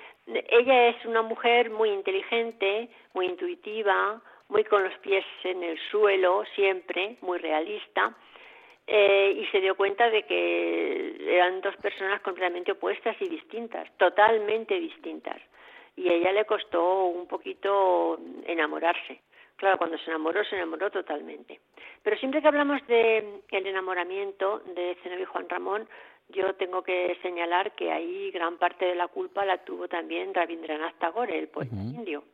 ella 0.48 0.88
es 0.88 1.04
una 1.04 1.22
mujer 1.22 1.70
muy 1.70 1.90
inteligente, 1.90 2.88
muy 3.14 3.26
intuitiva, 3.26 4.20
muy 4.48 4.64
con 4.64 4.84
los 4.84 4.96
pies 4.98 5.24
en 5.44 5.62
el 5.62 5.78
suelo 5.90 6.44
siempre, 6.54 7.16
muy 7.20 7.38
realista 7.38 8.14
eh, 8.86 9.36
y 9.36 9.46
se 9.46 9.60
dio 9.60 9.76
cuenta 9.76 10.10
de 10.10 10.24
que 10.24 11.36
eran 11.36 11.60
dos 11.60 11.76
personas 11.76 12.20
completamente 12.22 12.72
opuestas 12.72 13.16
y 13.20 13.28
distintas, 13.28 13.88
totalmente 13.96 14.78
distintas. 14.80 15.40
Y 15.96 16.08
a 16.08 16.14
ella 16.14 16.32
le 16.32 16.44
costó 16.44 17.04
un 17.04 17.28
poquito 17.28 18.18
enamorarse. 18.46 19.20
Claro, 19.54 19.78
cuando 19.78 19.98
se 19.98 20.10
enamoró, 20.10 20.42
se 20.44 20.56
enamoró 20.56 20.90
totalmente. 20.90 21.60
Pero 22.02 22.16
siempre 22.16 22.42
que 22.42 22.48
hablamos 22.48 22.84
de 22.88 23.42
el 23.50 23.66
enamoramiento 23.66 24.60
de 24.74 24.96
Zenobia 25.02 25.22
y 25.22 25.26
Juan 25.26 25.48
Ramón, 25.48 25.88
yo 26.32 26.54
tengo 26.54 26.82
que 26.82 27.16
señalar 27.22 27.72
que 27.72 27.90
ahí 27.90 28.30
gran 28.30 28.58
parte 28.58 28.84
de 28.84 28.94
la 28.94 29.08
culpa 29.08 29.44
la 29.44 29.58
tuvo 29.58 29.88
también 29.88 30.34
Rabindranath 30.34 30.98
Tagore, 30.98 31.38
el 31.38 31.48
poeta 31.48 31.74
indio. 31.74 32.24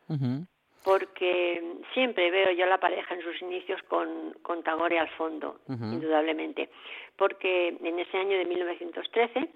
Porque 0.85 1.63
siempre 1.95 2.31
veo 2.31 2.53
yo 2.53 2.67
la 2.67 2.79
pareja 2.79 3.15
en 3.15 3.23
sus 3.23 3.43
inicios 3.43 3.83
con, 3.89 4.35
con 4.43 4.63
Tagore 4.63 4.99
al 4.99 5.09
fondo, 5.11 5.61
indudablemente, 5.69 6.71
porque 7.17 7.77
en 7.83 7.99
ese 7.99 8.17
año 8.17 8.39
de 8.39 8.45
1913, 8.45 9.51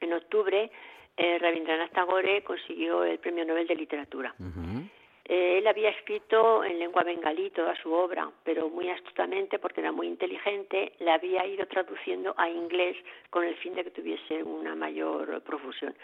en 0.00 0.12
octubre, 0.12 0.70
eh, 1.16 1.38
Rabindranath 1.38 1.92
Tagore 1.92 2.42
consiguió 2.42 3.04
el 3.04 3.18
Premio 3.18 3.44
Nobel 3.44 3.66
de 3.66 3.76
Literatura. 3.76 4.34
Eh, 5.28 5.58
él 5.58 5.66
había 5.66 5.90
escrito 5.90 6.64
en 6.64 6.78
lengua 6.78 7.04
bengalí 7.04 7.50
toda 7.50 7.76
su 7.76 7.92
obra, 7.92 8.30
pero 8.44 8.70
muy 8.70 8.88
astutamente, 8.88 9.58
porque 9.58 9.82
era 9.82 9.92
muy 9.92 10.06
inteligente, 10.06 10.92
la 11.00 11.14
había 11.14 11.46
ido 11.46 11.66
traduciendo 11.66 12.34
a 12.38 12.48
inglés 12.48 12.96
con 13.28 13.44
el 13.44 13.54
fin 13.56 13.74
de 13.74 13.84
que 13.84 13.90
tuviese 13.90 14.42
una 14.42 14.74
mayor 14.74 15.42
profusión. 15.42 15.94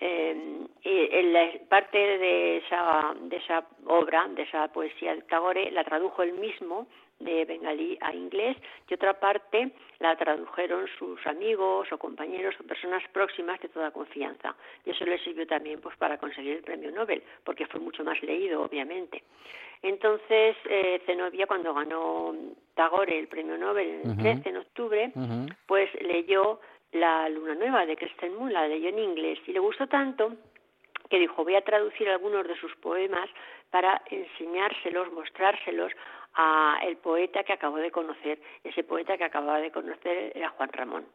Eh, 0.00 0.66
y 0.82 1.22
la 1.30 1.52
parte 1.68 1.98
de 1.98 2.56
esa, 2.56 3.14
de 3.20 3.36
esa 3.36 3.64
obra, 3.86 4.26
de 4.28 4.42
esa 4.42 4.66
poesía 4.72 5.14
de 5.14 5.22
Tagore, 5.22 5.70
la 5.70 5.84
tradujo 5.84 6.22
él 6.22 6.32
mismo 6.32 6.88
de 7.24 7.44
bengalí 7.44 7.98
a 8.00 8.14
inglés 8.14 8.56
y 8.88 8.94
otra 8.94 9.18
parte 9.18 9.72
la 9.98 10.16
tradujeron 10.16 10.86
sus 10.98 11.24
amigos 11.26 11.90
o 11.92 11.98
compañeros 11.98 12.54
o 12.60 12.64
personas 12.64 13.02
próximas 13.12 13.60
de 13.60 13.68
toda 13.68 13.90
confianza. 13.90 14.54
Y 14.84 14.90
eso 14.90 15.04
le 15.04 15.18
sirvió 15.18 15.46
también 15.46 15.80
pues 15.80 15.96
para 15.96 16.18
conseguir 16.18 16.56
el 16.56 16.62
premio 16.62 16.90
Nobel, 16.90 17.22
porque 17.44 17.66
fue 17.66 17.80
mucho 17.80 18.04
más 18.04 18.20
leído, 18.22 18.62
obviamente. 18.62 19.22
Entonces, 19.82 20.56
eh, 20.66 21.02
Zenobia, 21.06 21.46
cuando 21.46 21.74
ganó 21.74 22.34
Tagore 22.74 23.18
el 23.18 23.26
premio 23.26 23.58
Nobel 23.58 24.00
en 24.04 24.10
el 24.10 24.16
13, 24.16 24.48
en 24.48 24.56
octubre, 24.58 25.12
pues 25.66 25.90
leyó 26.00 26.60
la 26.92 27.28
Luna 27.28 27.54
Nueva 27.54 27.86
de 27.86 27.96
Kristen 27.96 28.36
Moon, 28.36 28.52
la 28.52 28.68
leyó 28.68 28.90
en 28.90 28.98
inglés 28.98 29.38
y 29.46 29.52
le 29.52 29.58
gustó 29.58 29.86
tanto 29.88 30.36
que 31.12 31.18
dijo 31.18 31.44
voy 31.44 31.56
a 31.56 31.60
traducir 31.60 32.08
algunos 32.08 32.46
de 32.48 32.56
sus 32.56 32.74
poemas 32.76 33.28
para 33.70 34.00
enseñárselos, 34.10 35.12
mostrárselos 35.12 35.92
a 36.34 36.78
el 36.82 36.96
poeta 36.96 37.44
que 37.44 37.52
acabo 37.52 37.76
de 37.78 37.90
conocer. 37.90 38.38
Ese 38.64 38.84
poeta 38.84 39.16
que 39.16 39.24
acababa 39.24 39.60
de 39.60 39.70
conocer 39.70 40.32
era 40.34 40.50
Juan 40.50 40.70
Ramón. 40.72 41.06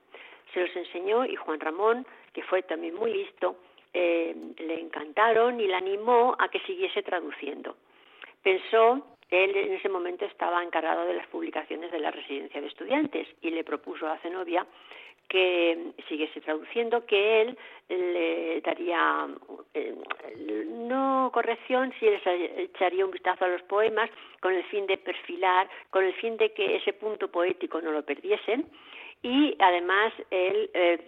Se 0.54 0.62
los 0.62 0.76
enseñó 0.76 1.26
y 1.26 1.36
Juan 1.36 1.60
Ramón, 1.60 2.06
que 2.34 2.44
fue 2.44 2.64
también 2.64 2.96
muy 2.96 3.12
listo, 3.12 3.58
eh, 3.94 4.36
le 4.58 4.80
encantaron 4.80 5.60
y 5.60 5.68
le 5.68 5.76
animó 5.76 6.36
a 6.38 6.50
que 6.50 6.60
siguiese 6.60 7.04
traduciendo. 7.04 7.76
Pensó 8.44 9.04
él 9.30 9.56
en 9.58 9.74
ese 9.74 9.90
momento 9.90 10.26
estaba 10.26 10.64
encargado 10.64 11.06
de 11.06 11.14
las 11.14 11.28
publicaciones 11.28 11.92
de 11.92 12.00
la 12.00 12.12
residencia 12.12 12.62
de 12.62 12.68
estudiantes 12.68 13.28
y 13.42 13.50
le 13.50 13.64
propuso 13.64 14.08
a 14.08 14.18
Zenobia 14.20 14.66
que 15.28 15.92
siguiese 16.08 16.42
traduciendo, 16.42 17.06
que 17.06 17.42
él 17.42 17.58
le 17.90 18.62
daría, 18.62 19.28
eh, 19.74 19.96
no 20.68 21.30
corrección, 21.34 21.94
si 22.00 22.06
les 22.06 22.22
echaría 22.26 23.06
un 23.06 23.12
vistazo 23.12 23.46
a 23.46 23.50
los 23.50 23.62
poemas 23.64 24.10
con 24.40 24.54
el 24.54 24.64
fin 24.66 24.88
de 24.88 24.98
perfilar, 24.98 25.70
con 25.90 26.04
el 26.04 26.14
fin 26.14 26.38
de 26.38 26.52
que 26.54 26.78
ese 26.78 26.94
punto 26.94 27.30
poético 27.30 27.82
no 27.82 27.92
lo 27.92 28.04
perdiesen. 28.04 28.66
Y 29.24 29.56
además 29.60 30.14
él 30.30 30.70
eh, 30.74 31.00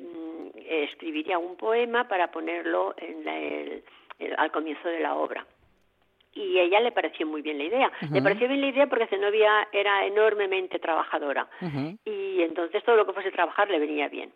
escribiría 0.66 1.38
un 1.38 1.56
poema 1.56 2.08
para 2.08 2.32
ponerlo 2.32 2.96
en 2.98 3.84
al 4.38 4.52
comienzo 4.52 4.90
de 4.90 5.00
la 5.00 5.16
obra 5.16 5.46
y 6.34 6.58
a 6.60 6.64
ella 6.64 6.80
le 6.80 6.92
pareció 6.92 7.26
muy 7.26 7.42
bien 7.42 7.58
la 7.58 7.64
idea. 7.66 7.92
Le 8.12 8.22
pareció 8.22 8.48
bien 8.48 8.62
la 8.62 8.68
idea 8.68 8.88
porque 8.88 9.08
Zenobia 9.08 9.68
era 9.72 10.06
enormemente 10.06 10.80
trabajadora 10.80 11.48
y 12.06 12.42
entonces 12.42 12.84
todo 12.84 12.96
lo 12.96 13.06
que 13.06 13.14
fuese 13.14 13.32
trabajar 13.32 13.70
le 13.70 13.80
venía 13.80 14.08
bien. 14.08 14.32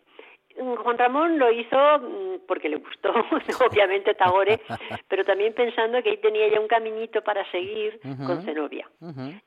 Juan 0.56 0.98
Ramón 0.98 1.38
lo 1.38 1.50
hizo 1.50 1.76
mm, 1.76 2.46
porque 2.46 2.68
le 2.68 2.76
gustó, 2.76 3.10
obviamente, 3.68 4.14
Tagore, 4.14 4.60
pero 5.08 5.24
también 5.24 5.52
pensando 5.52 6.00
que 6.02 6.10
ahí 6.10 6.16
tenía 6.18 6.48
ya 6.48 6.60
un 6.60 6.68
caminito 6.68 7.22
para 7.22 7.48
seguir 7.50 8.00
con 8.26 8.42
Zenobia. 8.42 8.88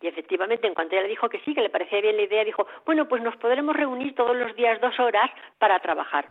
Y 0.01 0.07
efectivamente, 0.07 0.67
en 0.67 0.73
cuanto 0.73 0.95
ella 0.95 1.03
le 1.03 1.09
dijo 1.09 1.29
que 1.29 1.39
sí, 1.41 1.53
que 1.53 1.61
le 1.61 1.69
parecía 1.69 2.01
bien 2.01 2.17
la 2.17 2.23
idea, 2.23 2.43
dijo, 2.43 2.67
bueno, 2.85 3.07
pues 3.07 3.23
nos 3.23 3.35
podremos 3.37 3.75
reunir 3.75 4.15
todos 4.15 4.35
los 4.35 4.55
días 4.55 4.81
dos 4.81 4.99
horas 4.99 5.31
para 5.57 5.79
trabajar. 5.79 6.25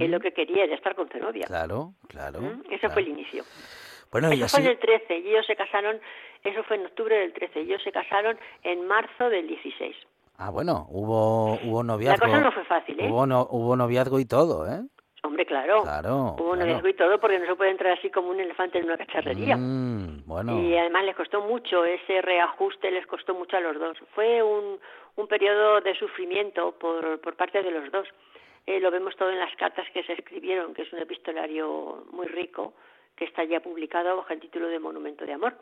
Es 0.00 0.08
lo 0.08 0.20
que 0.20 0.32
quería, 0.32 0.66
de 0.66 0.74
estar 0.74 0.94
con 0.94 1.08
Zenobia. 1.08 1.44
Claro, 1.46 1.92
claro. 2.08 2.40
Eso 2.70 2.88
fue 2.90 3.02
el 3.02 3.08
inicio. 3.08 3.44
Bueno, 4.12 4.30
eso 4.30 4.46
fue 4.46 4.60
en 4.60 4.66
el 4.66 4.78
13 4.78 5.18
y 5.18 5.28
ellos 5.30 5.46
se 5.46 5.56
casaron, 5.56 5.98
eso 6.44 6.62
fue 6.64 6.76
en 6.76 6.84
octubre 6.84 7.16
del 7.16 7.32
13 7.32 7.62
y 7.62 7.64
ellos 7.64 7.82
se 7.82 7.90
casaron 7.90 8.38
en 8.62 8.86
marzo 8.86 9.30
del 9.30 9.48
16. 9.48 9.96
Ah, 10.36 10.50
bueno, 10.50 10.86
hubo, 10.90 11.54
hubo 11.64 11.82
noviazgo. 11.82 12.26
La 12.26 12.32
cosa 12.32 12.44
no 12.44 12.52
fue 12.52 12.64
fácil, 12.64 13.00
¿eh? 13.00 13.08
Hubo, 13.10 13.26
no, 13.26 13.46
hubo 13.50 13.74
noviazgo 13.74 14.20
y 14.20 14.26
todo, 14.26 14.66
¿eh? 14.66 14.82
Hombre, 15.22 15.46
claro. 15.46 15.82
Claro. 15.82 16.36
Hubo 16.38 16.56
noviazgo 16.56 16.88
y 16.88 16.94
todo 16.94 17.18
porque 17.20 17.38
no 17.38 17.46
se 17.46 17.54
puede 17.54 17.70
entrar 17.70 17.96
así 17.96 18.10
como 18.10 18.28
un 18.30 18.40
elefante 18.40 18.78
en 18.78 18.84
una 18.84 18.98
cacharrería. 18.98 19.56
Mm, 19.56 20.24
bueno. 20.26 20.60
Y 20.60 20.76
además 20.76 21.04
les 21.04 21.16
costó 21.16 21.40
mucho, 21.40 21.84
ese 21.84 22.20
reajuste 22.20 22.90
les 22.90 23.06
costó 23.06 23.34
mucho 23.34 23.56
a 23.56 23.60
los 23.60 23.78
dos. 23.78 23.96
Fue 24.14 24.42
un, 24.42 24.78
un 25.16 25.26
periodo 25.26 25.80
de 25.80 25.94
sufrimiento 25.94 26.72
por, 26.78 27.18
por 27.20 27.34
parte 27.36 27.62
de 27.62 27.70
los 27.70 27.90
dos. 27.90 28.06
Eh, 28.66 28.78
lo 28.78 28.90
vemos 28.90 29.16
todo 29.16 29.30
en 29.30 29.38
las 29.38 29.54
cartas 29.56 29.86
que 29.94 30.02
se 30.02 30.12
escribieron, 30.12 30.74
que 30.74 30.82
es 30.82 30.92
un 30.92 30.98
epistolario 30.98 32.04
muy 32.12 32.26
rico 32.26 32.74
que 33.16 33.24
está 33.24 33.44
ya 33.44 33.60
publicado 33.60 34.16
bajo 34.16 34.32
el 34.32 34.40
título 34.40 34.68
de 34.68 34.78
Monumento 34.78 35.24
de 35.24 35.32
Amor. 35.34 35.54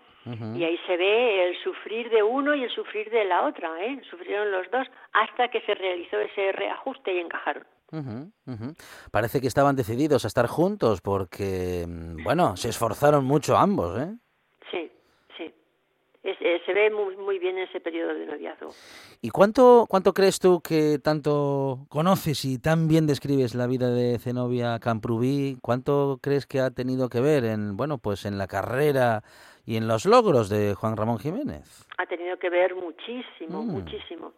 Y 0.57 0.65
ahí 0.65 0.79
se 0.87 0.97
ve 0.97 1.49
el 1.49 1.57
sufrir 1.63 2.11
de 2.11 2.23
uno 2.23 2.55
y 2.55 2.63
el 2.63 2.71
sufrir 2.71 3.11
de 3.11 3.25
la 3.25 3.47
otra, 3.47 3.83
¿eh? 3.85 4.01
Sufrieron 4.11 4.51
los 4.53 4.71
dos 4.71 4.87
hasta 5.13 5.49
que 5.49 5.61
se 5.63 5.75
realizó 5.75 6.19
ese 6.19 6.53
reajuste 6.53 7.15
y 7.15 7.19
encajaron. 7.19 7.65
Parece 9.11 9.41
que 9.41 9.49
estaban 9.49 9.75
decididos 9.77 10.25
a 10.25 10.29
estar 10.29 10.47
juntos 10.47 11.01
porque, 11.01 11.85
mm, 11.89 12.23
bueno, 12.23 12.57
se 12.57 12.69
esforzaron 12.69 13.25
mucho 13.25 13.57
ambos, 13.57 14.01
¿eh? 14.01 14.15
Eh, 16.23 16.61
se 16.67 16.75
ve 16.75 16.91
muy, 16.91 17.17
muy 17.17 17.39
bien 17.39 17.57
ese 17.59 17.81
periodo 17.81 18.13
de 18.13 18.27
noviazgo. 18.27 18.71
¿Y 19.23 19.31
cuánto, 19.31 19.87
cuánto 19.89 20.13
crees 20.13 20.39
tú 20.39 20.61
que 20.61 20.99
tanto 21.03 21.87
conoces 21.89 22.45
y 22.45 22.59
tan 22.59 22.89
bien 22.89 23.07
describes 23.07 23.55
la 23.55 23.67
vida 23.67 23.89
de 23.91 24.19
Zenobia 24.19 24.79
Camprubí? 24.81 25.57
¿Cuánto 25.63 26.19
crees 26.23 26.47
que 26.47 26.61
ha 26.61 26.71
tenido 26.71 27.09
que 27.09 27.21
ver 27.21 27.45
en, 27.45 27.77
bueno, 27.77 27.97
pues 27.97 28.27
en 28.27 28.37
la 28.37 28.47
carrera 28.49 29.23
y 29.65 29.77
en 29.77 29.89
los 29.89 30.05
logros 30.05 30.51
de 30.51 30.75
Juan 30.75 30.99
Ramón 30.99 31.19
Jiménez? 31.19 31.87
Ha 31.97 32.05
tenido 32.05 32.37
que 32.39 32.51
ver 32.51 32.75
muchísimo, 32.75 33.63
mm. 33.63 33.67
muchísimo. 33.67 34.35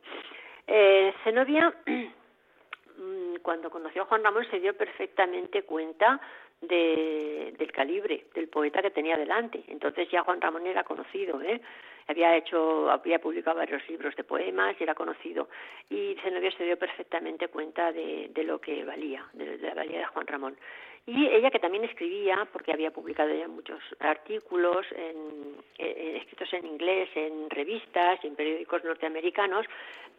Eh, 0.69 1.13
Zenobia, 1.25 1.75
mm, 1.87 3.37
cuando 3.43 3.71
conoció 3.71 4.03
a 4.03 4.07
Juan 4.07 4.23
Ramón, 4.23 4.47
se 4.53 4.61
dio 4.61 4.77
perfectamente 4.77 5.65
cuenta 5.65 6.21
de, 6.63 7.55
del 7.59 7.73
calibre 7.73 8.27
del 8.35 8.49
poeta 8.49 8.83
que 8.83 8.91
tenía 8.91 9.17
delante. 9.17 9.63
Entonces 9.69 10.09
ya 10.11 10.23
Juan 10.23 10.41
Ramón 10.41 10.67
era 10.67 10.85
conocido, 10.85 11.41
¿eh? 11.43 11.61
había 12.09 12.37
hecho, 12.37 12.91
había 12.91 13.21
publicado 13.21 13.59
varios 13.59 13.87
libros 13.89 14.15
de 14.17 14.25
poemas 14.25 14.77
y 14.79 14.83
era 14.83 14.95
conocido. 14.95 15.49
Y 15.91 16.17
Zenobia 16.23 16.51
se 16.53 16.65
dio 16.65 16.79
perfectamente 16.79 17.49
cuenta 17.49 17.93
de, 17.93 18.31
lo 18.45 18.61
que 18.61 18.85
valía, 18.85 19.27
de, 19.33 19.59
la 19.59 19.75
valía 19.75 19.99
de 19.99 20.07
Juan 20.07 20.27
Ramón. 20.27 20.57
Y 21.05 21.27
ella 21.27 21.51
que 21.51 21.59
también 21.59 21.83
escribía, 21.83 22.47
porque 22.53 22.73
había 22.73 22.93
publicado 22.93 23.35
ya 23.35 23.49
muchos 23.49 23.81
artículos 23.99 24.87
en, 24.93 25.57
escritos 25.77 26.53
en 26.53 26.65
inglés, 26.65 27.09
en 27.17 27.51
revistas 27.51 28.25
en 28.25 28.37
periódicos 28.37 28.85
norteamericanos, 28.85 29.67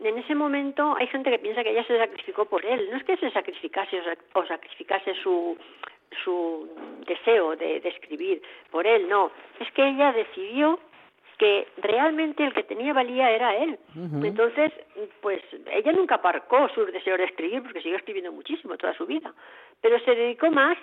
en 0.02 0.18
ese 0.18 0.36
momento 0.36 0.96
hay 0.98 1.08
gente 1.08 1.30
que 1.30 1.40
piensa 1.40 1.64
que 1.64 1.70
ella 1.70 1.86
se 1.86 1.98
sacrificó 1.98 2.46
por 2.46 2.66
él. 2.66 2.90
No 2.92 2.98
es 2.98 3.04
que 3.06 3.16
se 3.16 3.32
sacrificase 3.32 4.02
o 4.34 4.46
sacrificase 4.46 5.14
su, 5.16 5.58
su 6.24 6.70
deseo 7.08 7.56
de, 7.56 7.78
escribir 7.78 8.42
por 8.72 8.86
él, 8.88 9.08
no. 9.08 9.32
Es 9.60 9.72
que 9.72 9.88
ella 9.88 10.12
decidió 10.12 10.80
que 11.38 11.68
realmente 11.78 12.44
el 12.44 12.54
que 12.54 12.64
tenía 12.64 12.94
valía 12.94 13.32
era 13.32 13.56
él. 13.56 13.78
Entonces, 14.24 14.72
pues 15.22 15.42
ella 15.72 15.92
nunca 15.92 16.16
aparcó 16.16 16.70
su 16.70 16.86
deseo 16.86 17.18
de 17.18 17.26
escribir, 17.26 17.64
porque 17.64 17.82
siguió 17.82 17.98
escribiendo 17.98 18.32
muchísimo 18.32 18.78
toda 18.78 18.94
su 18.94 19.06
vida, 19.06 19.34
pero 19.82 20.00
se 20.00 20.16
dedicó 20.16 20.52
más 20.52 20.78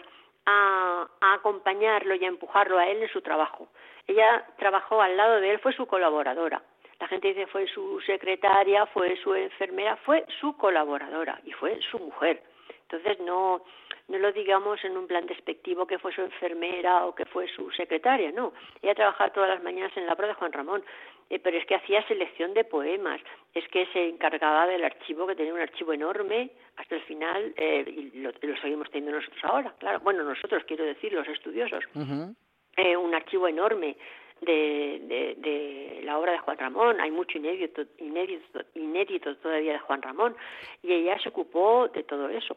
a, 0.46 1.06
a, 1.20 1.34
acompañarlo 1.34 2.14
y 2.14 2.25
a 2.25 2.28
empujarlo 2.28 2.78
a 2.78 2.88
él 2.88 3.02
en 3.02 3.08
su 3.08 3.22
trabajo. 3.22 3.68
Ella 4.06 4.44
trabajó 4.58 5.00
al 5.00 5.16
lado 5.16 5.40
de 5.40 5.52
él, 5.52 5.58
fue 5.60 5.72
su 5.72 5.87
colaboradora. 5.87 6.60
La 7.00 7.08
gente 7.08 7.28
dice 7.28 7.46
fue 7.46 7.66
su 7.68 7.99
secretaria, 8.02 8.84
fue 8.87 9.16
su 9.22 9.34
enfermera, 9.34 9.96
fue 9.96 10.25
su 10.38 10.54
colaboradora 10.56 11.40
y 11.44 11.52
fue 11.52 11.80
su 11.90 11.99
mujer. 11.99 12.42
Entonces 12.82 13.18
no, 13.20 13.62
no 14.11 14.19
lo 14.19 14.33
digamos 14.33 14.85
en 14.85 14.97
un 14.97 15.07
plan 15.07 15.25
despectivo 15.26 15.87
que 15.87 15.99
fue 15.99 16.12
su 16.12 16.21
enfermera 16.21 17.07
o 17.07 17.14
que 17.14 17.25
fue 17.26 17.47
su 17.49 17.71
secretaria, 17.71 18.33
no. 18.33 18.52
Ella 18.83 18.95
trabajaba 18.95 19.33
todas 19.33 19.50
las 19.50 19.62
mañanas 19.62 19.97
en 19.97 20.07
la 20.07 20.14
obra 20.14 20.26
de 20.26 20.35
Juan 20.35 20.52
Ramón, 20.52 20.83
eh, 21.31 21.38
pero 21.38 21.57
es 21.57 21.64
que 21.64 21.76
hacía 21.76 22.07
selección 22.09 22.52
de 22.52 22.64
poemas, 22.64 23.21
es 23.55 23.67
que 23.69 23.87
se 23.93 24.09
encargaba 24.09 24.67
del 24.67 24.85
archivo, 24.85 25.29
que 25.29 25.37
tenía 25.37 25.55
un 25.55 25.61
archivo 25.61 25.93
enorme 25.93 26.50
hasta 26.76 26.97
el 26.97 27.02
final, 27.02 27.55
eh, 27.57 27.85
y 27.87 28.19
lo, 28.19 28.33
seguimos 28.61 28.90
teniendo 28.90 29.17
nosotros 29.17 29.45
ahora, 29.45 29.73
claro, 29.79 30.00
bueno, 30.00 30.25
nosotros 30.25 30.64
quiero 30.67 30.85
decir, 30.85 31.12
los 31.12 31.29
estudiosos, 31.29 31.85
eh, 32.76 32.97
un 32.97 33.14
archivo 33.14 33.49
enorme. 33.49 33.97
De, 34.40 35.37
de, 35.37 36.00
la 36.02 36.19
obra 36.19 36.33
de 36.33 36.38
Juan 36.38 36.57
Ramón, 36.57 36.99
hay 36.99 37.11
mucho 37.11 37.37
inédito, 37.37 37.83
inédito, 37.99 38.61
inédito 38.75 39.37
todavía 39.37 39.75
de 39.75 39.79
Juan 39.81 40.00
Ramón, 40.00 40.35
y 40.83 40.95
ella 40.95 41.19
se 41.19 41.29
ocupó 41.29 41.88
de 41.88 42.05
todo 42.05 42.26
eso. 42.31 42.57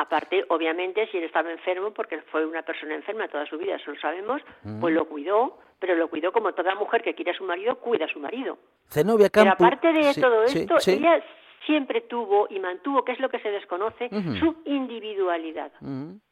Aparte, 0.00 0.46
obviamente, 0.48 1.06
si 1.08 1.18
él 1.18 1.24
estaba 1.24 1.52
enfermo, 1.52 1.90
porque 1.90 2.22
fue 2.32 2.46
una 2.46 2.62
persona 2.62 2.94
enferma 2.94 3.28
toda 3.28 3.44
su 3.44 3.58
vida, 3.58 3.76
eso 3.76 3.90
lo 3.90 4.00
sabemos, 4.00 4.40
pues 4.80 4.94
lo 4.94 5.04
cuidó, 5.04 5.58
pero 5.78 5.94
lo 5.94 6.08
cuidó 6.08 6.32
como 6.32 6.54
toda 6.54 6.74
mujer 6.74 7.02
que 7.02 7.14
quiere 7.14 7.32
a 7.32 7.34
su 7.34 7.44
marido, 7.44 7.76
cuida 7.76 8.06
a 8.06 8.08
su 8.08 8.18
marido. 8.18 8.56
Zenobia 8.88 9.28
Pero 9.30 9.50
aparte 9.50 9.92
de 9.92 10.14
todo 10.14 10.44
esto, 10.44 10.76
ella 10.86 11.22
siempre 11.66 12.00
tuvo 12.00 12.46
y 12.48 12.58
mantuvo, 12.60 13.04
que 13.04 13.12
es 13.12 13.20
lo 13.20 13.28
que 13.28 13.40
se 13.40 13.50
desconoce, 13.50 14.08
su 14.38 14.62
individualidad. 14.64 15.70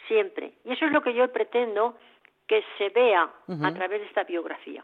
Siempre. 0.06 0.54
Y 0.64 0.72
eso 0.72 0.86
es 0.86 0.92
lo 0.92 1.02
que 1.02 1.12
yo 1.12 1.30
pretendo 1.30 1.98
que 2.46 2.64
se 2.78 2.88
vea 2.88 3.30
a 3.62 3.74
través 3.74 4.00
de 4.00 4.06
esta 4.06 4.24
biografía. 4.24 4.82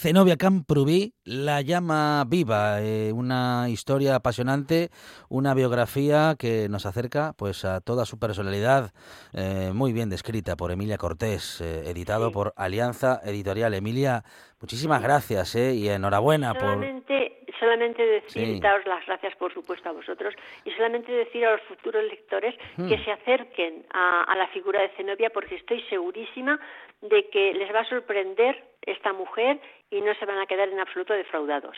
Zenobia 0.00 0.38
Camprubí, 0.38 1.12
La 1.24 1.60
llama 1.60 2.24
viva, 2.26 2.80
eh, 2.80 3.12
una 3.12 3.68
historia 3.68 4.14
apasionante, 4.14 4.88
una 5.28 5.52
biografía 5.52 6.36
que 6.38 6.70
nos 6.70 6.86
acerca 6.86 7.34
pues 7.36 7.66
a 7.66 7.82
toda 7.82 8.06
su 8.06 8.18
personalidad, 8.18 8.94
eh, 9.34 9.72
muy 9.74 9.92
bien 9.92 10.08
descrita 10.08 10.56
por 10.56 10.70
Emilia 10.70 10.96
Cortés, 10.96 11.60
eh, 11.60 11.90
editado 11.90 12.32
por 12.32 12.54
Alianza 12.56 13.20
Editorial. 13.22 13.74
Emilia, 13.74 14.24
muchísimas 14.58 15.02
gracias 15.02 15.54
y 15.54 15.90
enhorabuena 15.90 16.54
solamente, 16.58 17.12
por... 17.12 17.19
Solamente 17.60 18.04
decir, 18.04 18.58
daros 18.60 18.86
las 18.86 19.06
gracias 19.06 19.36
por 19.36 19.52
supuesto 19.54 19.88
a 19.88 19.92
vosotros, 19.92 20.34
y 20.64 20.70
solamente 20.72 21.12
decir 21.12 21.46
a 21.46 21.52
los 21.52 21.60
futuros 21.62 22.02
lectores 22.04 22.54
hmm. 22.76 22.88
que 22.88 22.98
se 23.04 23.12
acerquen 23.12 23.84
a, 23.92 24.24
a 24.24 24.36
la 24.36 24.48
figura 24.48 24.80
de 24.80 24.88
Zenobia 24.96 25.30
porque 25.30 25.56
estoy 25.56 25.82
segurísima 25.82 26.58
de 27.02 27.28
que 27.28 27.52
les 27.52 27.72
va 27.74 27.80
a 27.80 27.84
sorprender 27.84 28.64
esta 28.82 29.12
mujer 29.12 29.60
y 29.90 30.00
no 30.00 30.14
se 30.14 30.24
van 30.24 30.38
a 30.38 30.46
quedar 30.46 30.68
en 30.68 30.80
absoluto 30.80 31.12
defraudados. 31.12 31.76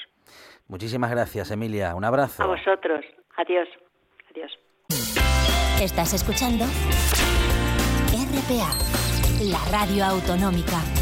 Muchísimas 0.69 1.11
gracias, 1.11 1.51
Emilia. 1.51 1.95
Un 1.95 2.05
abrazo. 2.05 2.43
A 2.43 2.47
vosotros. 2.47 3.05
Adiós. 3.37 3.69
Adiós. 4.31 4.59
Estás 5.81 6.15
escuchando 6.15 6.65
RPA, 8.15 8.71
la 9.51 9.59
radio 9.71 10.05
autonómica. 10.05 11.02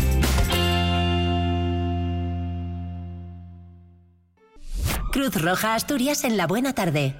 Cruz 5.10 5.34
Roja 5.34 5.74
Asturias 5.74 6.22
en 6.22 6.36
la 6.36 6.46
buena 6.46 6.72
tarde. 6.72 7.16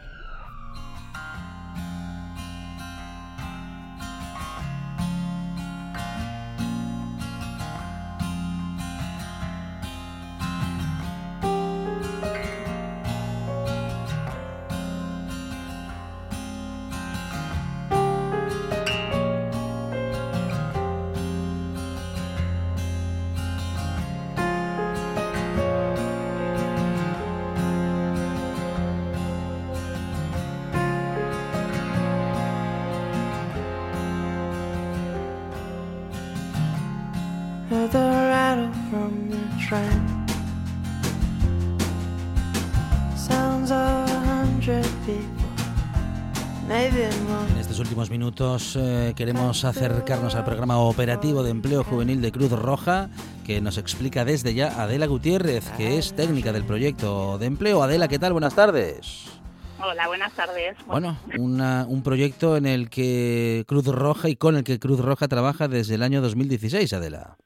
Minutos 48.41 48.75
eh, 48.81 49.13
queremos 49.17 49.67
acercarnos 49.67 50.35
al 50.35 50.47
programa 50.47 50.79
operativo 50.79 51.43
de 51.43 51.50
empleo 51.50 51.85
juvenil 51.85 52.23
de 52.23 52.33
Cruz 52.33 52.50
Roja 52.53 53.11
que 53.45 53.61
nos 53.61 53.76
explica 53.76 54.25
desde 54.25 54.55
ya 54.55 54.81
Adela 54.83 55.07
Gutiérrez, 55.07 55.69
que 55.76 55.99
es 55.99 56.15
técnica 56.15 56.50
del 56.50 56.65
proyecto 56.65 57.37
de 57.37 57.45
empleo. 57.45 57.83
Adela, 57.83 58.09
¿qué 58.09 58.19
tal? 58.19 58.33
Buenas 58.33 58.55
tardes. 58.55 59.26
Hola, 59.79 60.07
buenas 60.07 60.33
tardes. 60.33 60.75
Bueno, 60.87 61.19
un 61.37 62.03
proyecto 62.03 62.57
en 62.57 62.65
el 62.65 62.89
que 62.89 63.65
Cruz 63.69 63.85
Roja 63.87 64.31
y 64.31 64.37
con 64.37 64.57
el 64.57 64.65
que 64.65 64.79
Cruz 64.79 65.00
Roja 65.00 65.29
trabaja 65.29 65.69
desde 65.69 65.97
el 65.97 66.03
año 66.03 66.23
2016, 66.23 66.95
Adela. 66.95 67.37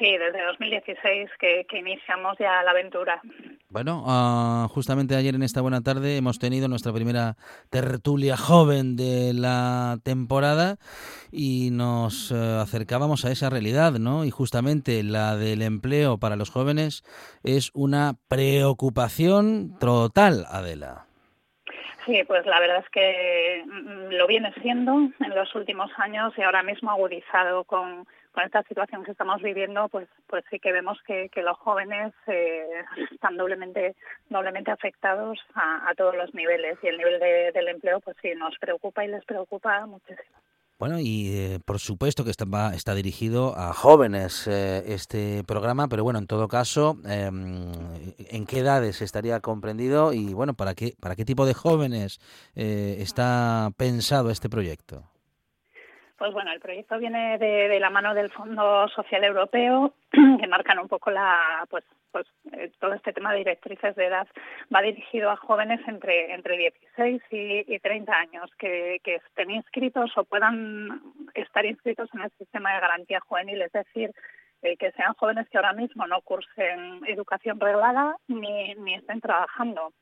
Sí, 0.00 0.16
desde 0.16 0.42
2016 0.46 1.28
que, 1.38 1.66
iniciamos 1.78 2.38
ya 2.38 2.62
la 2.62 2.70
aventura. 2.70 3.20
Bueno, 3.68 4.02
ah, 4.06 4.66
justamente 4.70 5.14
ayer 5.14 5.34
en 5.34 5.42
esta 5.42 5.60
buena 5.60 5.82
tarde 5.82 6.16
hemos 6.16 6.38
tenido 6.38 6.68
nuestra 6.68 6.90
primera 6.94 7.36
tertulia 7.68 8.38
joven 8.38 8.96
de 8.96 9.34
la 9.34 9.98
temporada 10.02 10.76
y 11.30 11.68
nos 11.70 12.32
eh, 12.32 12.34
acercábamos 12.34 13.26
a 13.26 13.30
esa 13.30 13.50
realidad, 13.50 13.92
¿no? 14.00 14.24
Y 14.24 14.30
justamente 14.30 15.02
la 15.02 15.36
del 15.36 15.60
empleo 15.60 16.16
para 16.16 16.36
los 16.36 16.48
jóvenes 16.48 17.02
es 17.44 17.70
una 17.74 18.14
preocupación 18.28 19.78
total, 19.78 20.46
Adela. 20.48 21.04
Sí, 22.06 22.24
pues 22.26 22.46
la 22.46 22.58
verdad 22.58 22.78
es 22.78 22.88
que 22.88 23.64
mm, 23.66 24.14
lo 24.14 24.26
viene 24.26 24.50
siendo 24.62 24.94
en 24.94 25.34
los 25.34 25.54
últimos 25.54 25.90
años 25.98 26.32
y 26.38 26.42
ahora 26.42 26.62
mismo 26.62 26.90
agudizado 26.90 27.64
con 27.64 28.06
con 28.32 28.44
esta 28.44 28.62
situación 28.64 29.04
que 29.04 29.10
estamos 29.10 29.42
viviendo, 29.42 29.88
pues, 29.88 30.08
pues 30.26 30.44
sí 30.50 30.58
que 30.58 30.72
vemos 30.72 30.98
que, 31.06 31.30
los 31.40 31.56
jóvenes 31.58 32.12
eh, 32.26 32.84
están 33.12 33.36
doblemente, 33.36 33.96
doblemente 34.28 34.70
afectados 34.70 35.38
a, 35.54 35.92
todos 35.96 36.14
los 36.14 36.32
niveles 36.34 36.78
y 36.82 36.88
el 36.88 36.98
nivel 36.98 37.18
del 37.52 37.68
empleo, 37.68 38.00
pues 38.00 38.16
sí, 38.22 38.32
nos 38.36 38.56
preocupa 38.58 39.04
y 39.04 39.08
les 39.08 39.24
preocupa 39.24 39.86
muchísimo. 39.86 40.38
Bueno, 40.78 40.98
y 40.98 41.28
eh, 41.28 41.58
por 41.64 41.78
supuesto 41.78 42.24
que 42.24 42.30
está, 42.30 42.46
está 42.74 42.94
dirigido 42.94 43.54
a 43.56 43.74
jóvenes 43.74 44.46
eh, 44.46 44.82
este 44.86 45.44
programa, 45.44 45.88
pero 45.88 46.04
bueno, 46.04 46.18
en 46.18 46.26
todo 46.26 46.48
caso, 46.48 46.96
em, 47.06 47.72
¿en 48.18 48.46
qué 48.46 48.60
edades 48.60 49.02
estaría 49.02 49.40
comprendido 49.40 50.14
y 50.14 50.32
bueno, 50.32 50.54
para 50.54 50.74
qué, 50.74 50.94
para 50.98 51.16
qué 51.16 51.24
tipo 51.26 51.44
de 51.44 51.54
jóvenes 51.54 52.18
está 52.54 53.70
pensado 53.76 54.30
este 54.30 54.48
proyecto? 54.48 55.04
Pues 56.20 56.34
bueno, 56.34 56.52
el 56.52 56.60
proyecto 56.60 56.98
viene 56.98 57.38
de, 57.38 57.80
la 57.80 57.88
mano 57.88 58.12
del 58.12 58.30
Fondo 58.30 58.86
Social 58.88 59.24
Europeo, 59.24 59.94
que 60.12 60.46
marcan 60.46 60.78
un 60.78 60.86
poco 60.86 61.10
la, 61.10 61.66
pues, 61.70 61.82
pues 62.12 62.26
eh, 62.52 62.70
todo 62.78 62.92
este 62.92 63.14
tema 63.14 63.32
de 63.32 63.38
directrices 63.38 63.96
de 63.96 64.04
edad 64.04 64.28
va 64.72 64.82
dirigido 64.82 65.30
a 65.30 65.36
jóvenes 65.36 65.80
entre 65.88 66.34
entre 66.34 66.58
16 66.58 67.22
y, 67.30 67.78
30 67.78 68.12
años 68.12 68.50
que, 68.58 69.00
estén 69.02 69.50
inscritos 69.50 70.10
o 70.18 70.24
puedan 70.24 71.00
estar 71.32 71.64
inscritos 71.64 72.10
en 72.12 72.20
el 72.20 72.30
sistema 72.32 72.74
de 72.74 72.80
garantía 72.80 73.20
juvenil, 73.20 73.62
es 73.62 73.72
decir, 73.72 74.10
eh, 74.60 74.76
que 74.76 74.92
sean 74.92 75.14
jóvenes 75.14 75.48
que 75.48 75.56
ahora 75.56 75.72
mismo 75.72 76.06
no 76.06 76.20
cursen 76.20 77.00
educación 77.06 77.58
reglada 77.58 78.14
ni, 78.28 78.74
ni 78.74 78.94
estén 78.94 79.22
trabajando. 79.22 79.94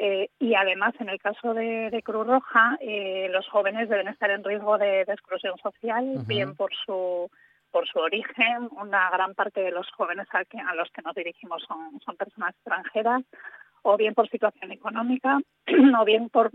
Eh, 0.00 0.30
y 0.38 0.54
además, 0.54 0.94
en 1.00 1.08
el 1.08 1.18
caso 1.20 1.54
de, 1.54 2.00
Cruz 2.04 2.26
Roja, 2.26 2.78
eh, 2.80 3.28
los 3.32 3.48
jóvenes 3.48 3.88
deben 3.88 4.06
estar 4.06 4.30
en 4.30 4.44
riesgo 4.44 4.78
de, 4.78 5.00
exclusión 5.02 5.58
social, 5.58 6.22
bien 6.26 6.54
por 6.54 6.70
su 6.86 7.28
por 7.72 7.86
su 7.86 7.98
origen. 7.98 8.68
Una 8.80 9.10
gran 9.10 9.34
parte 9.34 9.60
de 9.60 9.72
los 9.72 9.90
jóvenes 9.90 10.26
a, 10.32 10.38
a 10.38 10.74
los 10.74 10.90
que 10.90 11.02
nos 11.02 11.14
dirigimos 11.14 11.62
son, 11.64 12.00
son 12.00 12.16
personas 12.16 12.54
extranjeras, 12.54 13.22
o 13.82 13.96
bien 13.96 14.14
por 14.14 14.28
situación 14.30 14.72
económica, 14.72 15.38
o 16.00 16.04
bien 16.04 16.30
por 16.30 16.50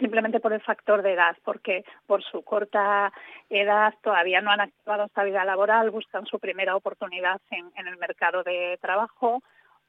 simplemente 0.00 0.40
por 0.40 0.52
el 0.52 0.60
factor 0.60 1.02
de 1.02 1.12
edad, 1.12 1.36
porque 1.44 1.84
por 2.06 2.22
su 2.22 2.42
corta 2.42 3.12
edad 3.48 3.94
todavía 4.02 4.40
no 4.40 4.50
han 4.50 4.60
activado 4.60 5.04
esta 5.04 5.24
vida 5.24 5.44
laboral, 5.44 5.90
buscan 5.90 6.26
su 6.26 6.38
primera 6.38 6.76
oportunidad 6.76 7.40
en, 7.50 7.86
el 7.86 7.96
mercado 7.98 8.42
de 8.42 8.78
trabajo 8.80 9.42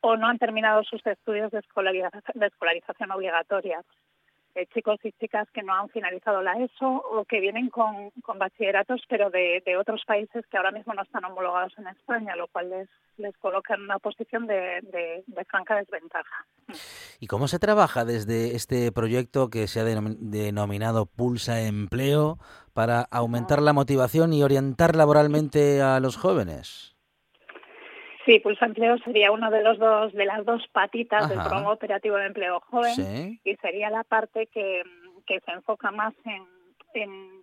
o 0.06 0.18
no 0.18 0.28
han 0.28 0.38
terminado 0.38 0.84
sus 0.84 1.04
estudios 1.08 1.52
de 1.52 1.60
escolarización 1.60 3.12
obligatoria. 3.12 3.82
Eh, 4.54 4.68
chicos 4.74 5.00
y 5.04 5.12
chicas 5.13 5.50
que 5.52 5.63
no 5.63 5.74
han 5.74 5.89
finalizado 5.89 6.41
la 6.44 6.54
ESO 6.54 6.88
o 6.88 7.26
que 7.26 7.41
vienen 7.41 7.70
con, 7.70 8.12
bachilleratos, 8.38 9.02
pero 9.10 9.32
de, 9.32 9.62
otros 9.78 10.04
países 10.06 10.46
que 10.50 10.58
ahora 10.58 10.72
mismo 10.72 10.94
no 10.94 11.02
están 11.02 11.26
homologados 11.26 11.74
en 11.78 11.88
España, 11.88 12.36
lo 12.36 12.48
cual 12.48 12.70
les, 12.70 12.89
les 13.18 13.36
coloca 13.38 13.74
en 13.74 13.82
una 13.82 13.98
posición 13.98 14.46
de, 14.46 15.24
franca 15.50 15.76
desventaja. 15.76 16.46
¿Y 17.20 17.28
cómo 17.28 17.48
se 17.48 17.60
trabaja 17.60 18.06
desde 18.06 18.56
este 18.56 18.91
proyecto 18.91 19.50
que 19.50 19.68
se 19.68 19.80
ha 19.80 19.84
denominado 19.84 21.08
Pulsa 21.08 21.62
Empleo 21.62 22.38
para 22.74 23.02
aumentar 23.12 23.62
la 23.62 23.74
motivación 23.74 24.32
y 24.34 24.44
orientar 24.44 24.96
laboralmente 24.96 25.82
a 25.82 26.00
los 26.00 26.15
jóvenes? 26.15 26.94
Sí, 28.25 28.39
Pulsa 28.39 28.65
Empleo 28.65 28.97
sería 28.99 29.31
uno 29.31 29.51
de 29.51 29.61
los 29.61 29.77
dos 29.77 30.11
de 30.13 30.25
las 30.25 30.43
dos 30.45 30.67
patitas 30.71 31.29
del 31.29 31.39
programa 31.39 31.71
operativo 31.71 32.17
de 32.17 32.25
empleo 32.25 32.59
joven 32.59 33.39
y 33.43 33.55
sería 33.57 33.91
la 33.91 34.03
parte 34.03 34.47
que, 34.47 34.83
se 35.27 35.51
enfoca 35.51 35.91
más 35.91 36.13
en, 36.23 36.43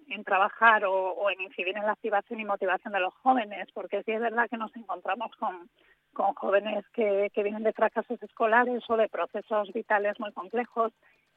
en, 0.08 0.24
trabajar 0.24 0.84
o, 0.84 1.30
en 1.30 1.40
incidir 1.40 1.76
en 1.76 1.86
la 1.86 1.92
activación 1.92 2.40
y 2.40 2.44
motivación 2.44 2.92
de 2.92 3.00
los 3.00 3.14
jóvenes, 3.14 3.68
porque 3.72 4.02
sí 4.02 4.12
es 4.12 4.20
verdad 4.20 4.48
que 4.50 4.56
nos 4.56 4.74
encontramos 4.74 5.30
con, 5.36 5.70
con 6.12 6.34
jóvenes 6.34 6.84
que, 6.92 7.30
que 7.32 7.42
vienen 7.44 7.62
de 7.62 7.72
fracasos 7.72 8.20
escolares 8.20 8.82
o 8.88 8.96
de 8.96 9.08
procesos 9.08 9.72
vitales 9.72 10.18
muy 10.18 10.32
complejos 10.32 10.92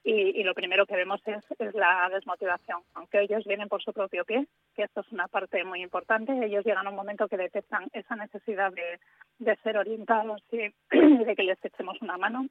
y, 0.08 0.44
lo 0.44 0.54
primero 0.54 0.86
que 0.86 0.96
vemos 0.96 1.20
es, 1.26 1.44
la 1.74 2.08
desmotivación, 2.14 2.82
aunque 2.94 3.22
ellos 3.22 3.44
vienen 3.44 3.68
por 3.68 3.82
su 3.82 3.92
propio 3.92 4.24
pie, 4.24 4.46
que 4.76 4.84
esto 4.84 5.02
es 5.02 5.12
una 5.12 5.28
parte 5.28 5.64
muy 5.64 5.82
importante, 5.82 6.32
ellos 6.46 6.64
llegan 6.64 6.86
a 6.86 6.92
un 6.92 6.96
momento 6.96 7.28
que 7.28 7.38
detectan 7.38 7.88
esa 7.92 8.16
necesidad 8.16 8.72
de, 8.72 9.56
ser 9.64 9.78
orientados 9.78 10.44
y 10.52 10.58
de 11.26 11.36
que 11.36 11.44
les 11.44 11.58
echemos 11.66 12.00
una 12.04 12.18
mano, 12.18 12.46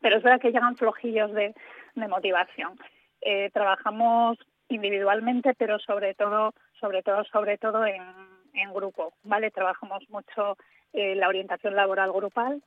pero 0.00 0.16
es 0.16 0.22
verdad 0.24 0.40
que 0.40 0.50
llegan 0.50 0.76
flojillos 0.76 1.32
de, 1.32 1.54
motivación. 1.94 2.76
Eh, 3.20 3.50
trabajamos 3.52 4.38
individualmente, 4.68 5.54
pero 5.54 5.78
sobre 5.78 6.14
todo, 6.14 6.54
sobre 6.80 7.04
todo, 7.04 7.22
sobre 7.24 7.56
todo 7.56 7.86
en, 7.86 8.02
grupo, 8.74 9.14
¿vale? 9.22 9.50
Trabajamos 9.52 10.02
mucho 10.10 10.56
eh, 10.92 11.14
la 11.14 11.28
orientación 11.28 11.76
laboral 11.76 12.12
grupal, 12.12 12.62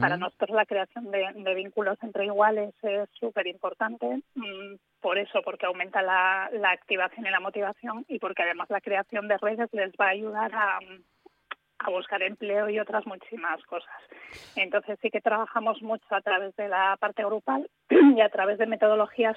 para 0.00 0.16
nosotros 0.16 0.50
la 0.50 0.66
creación 0.66 1.10
de, 1.10 1.54
vínculos 1.54 1.98
entre 2.02 2.26
iguales 2.26 2.74
es 2.82 3.08
súper 3.18 3.46
importante, 3.46 4.22
mm, 4.34 4.74
por 5.00 5.18
eso, 5.18 5.42
porque 5.42 5.66
aumenta 5.66 6.02
la, 6.02 6.50
activación 6.70 7.26
y 7.26 7.30
la 7.30 7.40
motivación 7.40 8.04
y 8.08 8.18
porque 8.18 8.42
además 8.42 8.68
la 8.70 8.80
creación 8.80 9.28
de 9.28 9.38
redes 9.38 9.68
les 9.72 9.92
va 9.92 10.06
a 10.06 10.10
ayudar 10.10 10.54
a, 10.54 10.78
a 11.78 11.90
buscar 11.90 12.22
empleo 12.22 12.68
y 12.70 12.78
otras 12.78 13.06
muchísimas 13.06 13.62
cosas. 13.64 13.94
Entonces 14.56 14.98
sí 15.02 15.10
que 15.10 15.20
trabajamos 15.20 15.82
mucho 15.82 16.06
a 16.14 16.20
través 16.20 16.54
de 16.56 16.68
la 16.68 16.96
parte 16.98 17.24
grupal 17.24 17.68
y 17.90 18.20
a 18.20 18.28
través 18.30 18.58
de 18.58 18.66
metodologías 18.66 19.36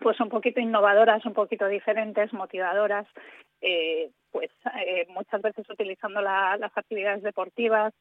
pues 0.00 0.18
un 0.20 0.28
poquito 0.28 0.60
innovadoras, 0.60 1.24
un 1.26 1.34
poquito 1.34 1.66
diferentes, 1.68 2.32
motivadoras, 2.32 3.06
eh, 3.60 4.10
pues 4.32 4.50
eh, 4.86 5.06
muchas 5.10 5.42
veces 5.42 5.68
utilizando 5.68 6.20
las 6.20 6.76
actividades 6.76 7.22
deportivas, 7.22 7.92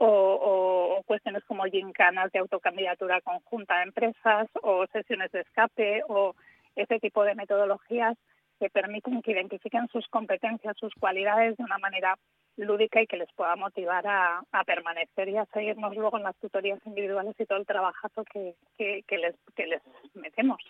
o, 0.00 1.02
cuestiones 1.06 1.44
como 1.44 1.64
gincanas 1.64 2.30
de 2.32 2.38
autocandidatura 2.38 3.20
conjunta 3.20 3.74
a 3.74 3.82
empresas 3.82 4.48
o 4.62 4.86
sesiones 4.92 5.30
de 5.32 5.40
escape 5.40 6.02
o 6.08 6.34
ese 6.76 7.00
tipo 7.00 7.24
de 7.24 7.34
metodologías 7.34 8.16
que 8.58 8.70
permiten 8.70 9.22
que 9.22 9.32
identifiquen 9.32 9.88
sus 9.88 10.06
competencias, 10.08 10.76
sus 10.78 10.94
cualidades 10.94 11.56
de 11.56 11.64
una 11.64 11.78
manera 11.78 12.16
lúdica 12.56 13.00
y 13.00 13.06
que 13.06 13.16
les 13.16 13.32
pueda 13.32 13.56
motivar 13.56 14.06
a, 14.06 14.42
permanecer 14.66 15.28
y 15.28 15.36
a 15.36 15.46
seguirnos 15.46 15.96
luego 15.96 16.16
en 16.18 16.24
las 16.24 16.36
tutorías 16.36 16.78
individuales 16.84 17.34
y 17.38 17.46
todo 17.46 17.58
el 17.58 17.66
trabajazo 17.66 18.24
que, 18.24 18.54
que, 18.76 19.18
les, 19.18 19.34
que 19.56 19.66
les 19.66 19.82
metemos. 20.14 20.60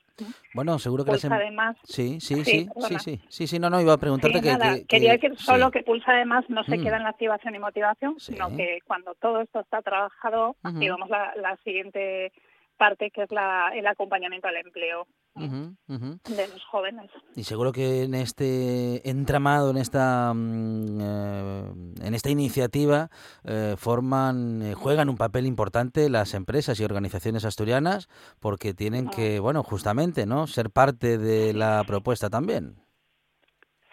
Bueno, 0.55 0.79
seguro 0.79 1.05
que 1.05 1.13
Pulsa 1.13 1.29
les... 1.29 1.39
además... 1.39 1.77
Sí, 1.85 2.21
sí, 2.21 2.45
sí, 2.45 2.69
sí, 2.89 2.99
sí, 2.99 3.21
sí, 3.29 3.47
sí, 3.47 3.59
no, 3.59 3.69
no, 3.69 3.81
iba 3.81 3.93
a 3.93 3.99
preguntarte 3.99 4.41
que, 4.41 4.87
Quería 4.87 5.13
decir 5.13 5.37
solo 5.37 5.71
que 5.71 5.83
Pulsa 5.83 6.13
además 6.13 6.45
no 6.49 6.65
se 6.65 6.79
mm. 6.79 6.83
queda 6.83 6.97
en 6.97 7.03
la 7.05 7.11
activación 7.11 7.55
y 7.55 7.59
motivación, 7.59 8.19
sino 8.21 8.55
que 8.57 8.81
cuando 8.87 9.15
todo 9.15 9.41
esto 9.41 9.61
está 9.61 9.83
trabajado, 9.83 10.57
activamos 10.63 11.09
la, 11.09 11.35
la 11.37 11.57
siguiente 11.59 12.33
parte 12.81 13.11
que 13.11 13.25
es 13.25 13.31
la, 13.31 13.73
el 13.75 13.87
acompañamiento 13.87 14.49
al 14.49 14.57
empleo 14.57 15.07
de 15.37 16.49
los 16.49 16.65
jóvenes. 16.65 17.11
Y 17.37 17.45
seguro 17.45 17.73
que 17.73 18.05
en 18.05 18.15
este 18.15 19.07
entramado, 19.09 19.71
en 19.71 19.77
esta 19.77 20.33
mm, 20.35 20.99
eh, 21.01 21.63
en 22.07 22.15
esta 22.15 22.31
iniciativa, 22.31 23.11
eh, 23.45 23.75
forman, 23.77 24.63
eh, 24.63 24.75
juegan 24.75 25.11
un 25.11 25.19
papel 25.19 25.45
importante 25.45 26.09
las 26.09 26.33
empresas 26.33 26.81
y 26.81 26.85
organizaciones 26.85 27.45
asturianas, 27.45 28.09
porque 28.41 28.73
tienen 28.73 29.11
que, 29.11 29.41
bueno, 29.41 29.63
justamente, 29.63 30.25
¿no? 30.25 30.47
Ser 30.47 30.71
parte 30.71 31.19
de 31.19 31.53
la 31.53 31.85
propuesta 31.87 32.31
también. 32.31 32.77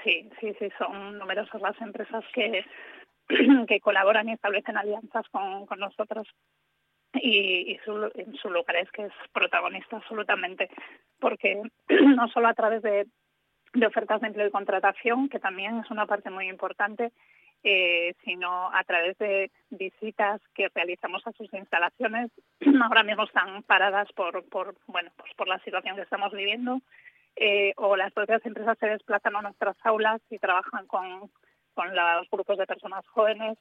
Sí, 0.01 0.29
sí, 0.39 0.55
sí, 0.59 0.69
son 0.77 1.17
numerosas 1.19 1.61
las 1.61 1.79
empresas 1.81 2.23
que 2.33 2.63
que 3.67 3.81
colaboran 3.81 4.29
y 4.29 4.33
establecen 4.33 4.77
alianzas 4.77 5.27
con, 5.29 5.65
con 5.65 5.79
nosotros 5.79 6.25
y, 7.21 7.77
su, 7.83 8.11
en 8.15 8.35
su 8.35 8.49
lugar 8.49 8.77
es 8.77 8.91
que 8.91 9.03
es 9.03 9.13
protagonista 9.31 9.97
absolutamente, 9.97 10.69
porque 11.19 11.61
no 11.89 12.27
solo 12.29 12.47
a 12.47 12.53
través 12.53 12.81
de, 12.81 13.07
ofertas 13.85 14.21
de 14.21 14.27
empleo 14.27 14.47
y 14.47 14.51
contratación, 14.51 15.29
que 15.29 15.39
también 15.39 15.79
es 15.79 15.91
una 15.91 16.05
parte 16.05 16.29
muy 16.29 16.49
importante, 16.49 17.11
eh, 17.63 18.13
sino 18.23 18.73
a 18.73 18.83
través 18.83 19.17
de 19.17 19.51
visitas 19.69 20.41
que 20.53 20.69
realizamos 20.73 21.25
a 21.25 21.31
sus 21.33 21.51
instalaciones. 21.53 22.31
Ahora 22.83 23.03
mismo 23.03 23.23
están 23.23 23.63
paradas 23.63 24.11
por, 24.13 24.43
bueno, 24.87 25.11
pues 25.17 25.33
por 25.35 25.47
la 25.47 25.59
situación 25.59 25.95
que 25.95 26.03
estamos 26.03 26.31
viviendo, 26.31 26.81
eh, 27.35 27.73
o 27.77 27.95
las 27.95 28.11
propias 28.13 28.45
empresas 28.45 28.77
se 28.79 28.87
desplazan 28.87 29.35
a 29.35 29.41
nuestras 29.41 29.77
aulas 29.83 30.21
y 30.29 30.39
trabajan 30.39 30.87
con 30.87 31.29
los 31.75 32.29
grupos 32.31 32.57
de 32.57 32.65
personas 32.65 33.07
jóvenes 33.09 33.57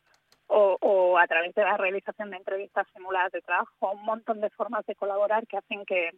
o, 0.49 1.19
a 1.19 1.27
través 1.27 1.55
de 1.55 1.63
la 1.63 1.77
realización 1.77 2.31
de 2.31 2.37
entrevistas 2.37 2.87
simuladas 2.95 3.33
de 3.33 3.43
trabajo, 3.43 3.93
un 3.93 4.05
montón 4.05 4.41
de 4.41 4.51
formas 4.51 4.85
de 4.87 4.95
colaborar 4.95 5.47
que 5.47 5.57
hacen 5.57 5.85
que, 5.85 6.11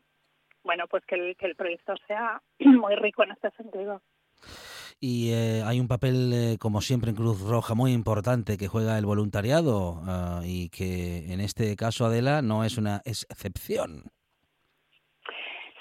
bueno, 0.64 0.85
pues 0.88 1.05
que 1.07 1.14
el, 1.38 1.57
proyecto 1.57 1.95
sea 2.07 2.43
muy 2.59 2.95
rico 2.97 3.23
en 3.23 3.33
este 3.33 3.51
sentido. 3.53 4.03
Y 5.01 5.31
eh, 5.31 5.62
hay 5.64 5.79
un 5.79 5.87
papel, 5.87 6.33
eh, 6.33 6.57
como 6.59 6.81
siempre 6.81 7.11
en 7.11 7.17
Cruz 7.17 7.41
Roja, 7.41 7.75
muy 7.75 7.93
importante 7.93 8.59
que 8.59 8.67
juega 8.67 8.99
el 8.99 9.07
voluntariado 9.07 10.01
ah, 10.05 10.41
y 10.45 10.71
que 10.71 11.33
en 11.33 11.41
este 11.41 11.77
caso, 11.77 12.07
Adela, 12.07 12.43
no 12.43 12.64
es 12.64 12.79
una 12.79 13.01
excepción. 13.05 14.11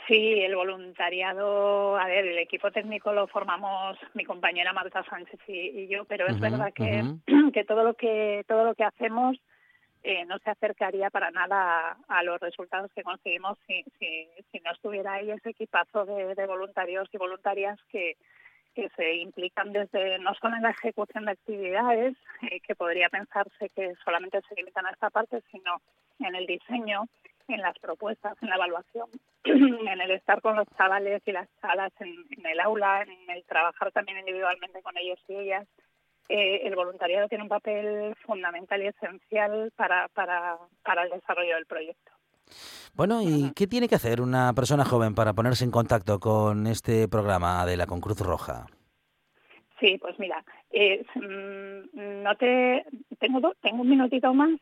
Sí, 0.07 0.39
el 0.41 0.55
voluntariado, 0.55 1.97
a 1.97 2.07
ver, 2.07 2.25
el 2.25 2.37
equipo 2.37 2.71
técnico 2.71 3.11
lo 3.11 3.27
formamos 3.27 3.97
mi 4.13 4.23
compañera 4.23 4.71
Marta 4.71 5.03
Sánchez 5.03 5.39
y, 5.47 5.87
yo, 5.87 6.05
pero 6.05 6.27
es 6.27 6.39
verdad 6.39 6.71
que, 6.73 7.03
que 7.53 7.65
todo 7.65 7.83
lo 7.83 7.93
que 7.93 8.45
todo 8.47 8.63
lo 8.63 8.73
que 8.73 8.85
hacemos 8.85 9.37
eh, 10.03 10.23
no 10.23 10.37
se 10.39 10.49
acercaría 10.49 11.09
para 11.09 11.29
nada 11.31 11.97
a, 12.07 12.23
los 12.23 12.39
resultados 12.39 12.89
que 12.93 13.03
conseguimos 13.03 13.57
si, 13.67 13.83
si, 13.99 14.29
si, 14.49 14.59
no 14.61 14.71
estuviera 14.71 15.13
ahí 15.13 15.29
ese 15.31 15.49
equipazo 15.49 16.05
de, 16.05 16.45
voluntarios 16.45 17.09
y 17.11 17.17
voluntarias 17.17 17.77
que, 17.91 18.15
que 18.73 18.87
se 18.95 19.15
implican 19.15 19.73
desde 19.73 20.19
no 20.19 20.33
solo 20.35 20.55
en 20.55 20.61
la 20.61 20.69
ejecución 20.69 21.25
de 21.25 21.31
actividades, 21.31 22.15
eh, 22.49 22.61
que 22.61 22.75
podría 22.75 23.09
pensarse 23.09 23.69
que 23.75 23.93
solamente 24.05 24.39
se 24.47 24.55
limitan 24.55 24.85
a 24.85 24.91
esta 24.91 25.09
parte, 25.09 25.41
sino 25.51 25.81
en 26.19 26.35
el 26.35 26.45
diseño, 26.45 27.09
en 27.47 27.61
las 27.61 27.77
propuestas, 27.79 28.35
en 28.41 28.49
la 28.49 28.55
evaluación, 28.55 29.09
en 29.43 30.01
el 30.01 30.11
estar 30.11 30.41
con 30.41 30.55
los 30.55 30.67
chavales 30.77 31.21
y 31.25 31.31
las 31.31 31.47
chalas 31.61 31.91
en, 31.99 32.45
el 32.45 32.59
aula, 32.59 33.03
en 33.03 33.29
el 33.29 33.43
trabajar 33.45 33.91
también 33.91 34.19
individualmente 34.19 34.81
con 34.81 34.97
ellos 34.97 35.19
y 35.27 35.35
ellas. 35.35 35.67
Eh, 36.29 36.67
el 36.67 36.75
voluntariado 36.75 37.29
tiene 37.29 37.43
un 37.43 37.49
papel 37.49 38.13
fundamental 38.25 38.83
y 38.83 38.87
esencial 38.87 39.71
para, 39.75 40.09
para, 40.09 40.57
para 40.83 41.03
el 41.03 41.11
desarrollo 41.11 41.55
del 41.55 41.65
proyecto. 41.65 42.11
Bueno, 42.93 43.21
¿y 43.21 43.51
qué 43.53 43.67
tiene 43.67 43.87
que 43.87 43.95
hacer 43.95 44.21
una 44.21 44.53
persona 44.53 44.83
joven 44.83 45.15
para 45.15 45.33
ponerse 45.33 45.63
en 45.63 45.71
contacto 45.71 46.19
con 46.19 46.67
este 46.67 47.07
programa 47.07 47.65
de 47.65 47.77
la 47.77 47.85
Cruz 47.85 48.19
Roja? 48.19 48.65
Sí, 49.79 49.97
pues 49.99 50.17
mira, 50.17 50.43
eh, 50.71 51.05
mm, 51.15 52.23
no 52.23 52.35
te 52.35 52.83
tengo 53.19 53.53
tengo 53.61 53.81
un 53.81 53.89
minutito 53.89 54.33
más. 54.33 54.59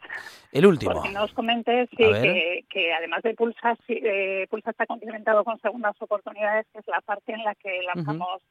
El 0.52 0.66
último. 0.66 0.94
Porque 0.94 1.12
nos 1.12 1.32
comentes 1.34 1.90
sí, 1.92 2.66
que, 2.70 2.94
además 2.94 3.22
de 3.24 3.34
Pulsa, 3.34 3.78
eh, 3.88 4.46
Pulsa 4.50 4.72
está 4.72 4.86
complementado 4.86 5.44
con 5.46 5.60
segundas 5.62 5.96
oportunidades, 6.00 6.66
que 6.74 6.80
es 6.80 6.88
la 6.88 7.00
parte 7.02 7.34
en 7.34 7.44
la 7.44 7.56
que 7.56 7.82
lanzamos 7.84 8.42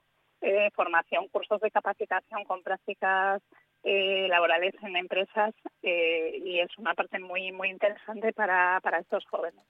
eh, 0.41 0.71
formación, 0.75 1.29
cursos 1.29 1.61
de 1.61 1.71
capacitación 1.71 2.45
con 2.45 2.63
prácticas 2.63 3.43
eh, 3.83 4.27
laborales 4.29 4.75
en 4.83 4.97
empresas 4.97 5.55
y 5.83 6.59
es 6.61 6.79
una 6.79 6.95
parte 6.95 7.19
muy 7.19 7.53
muy 7.53 7.69
interesante 7.69 8.33
para, 8.33 8.81
para 8.83 9.01
estos 9.01 9.25
jóvenes. 9.27 9.65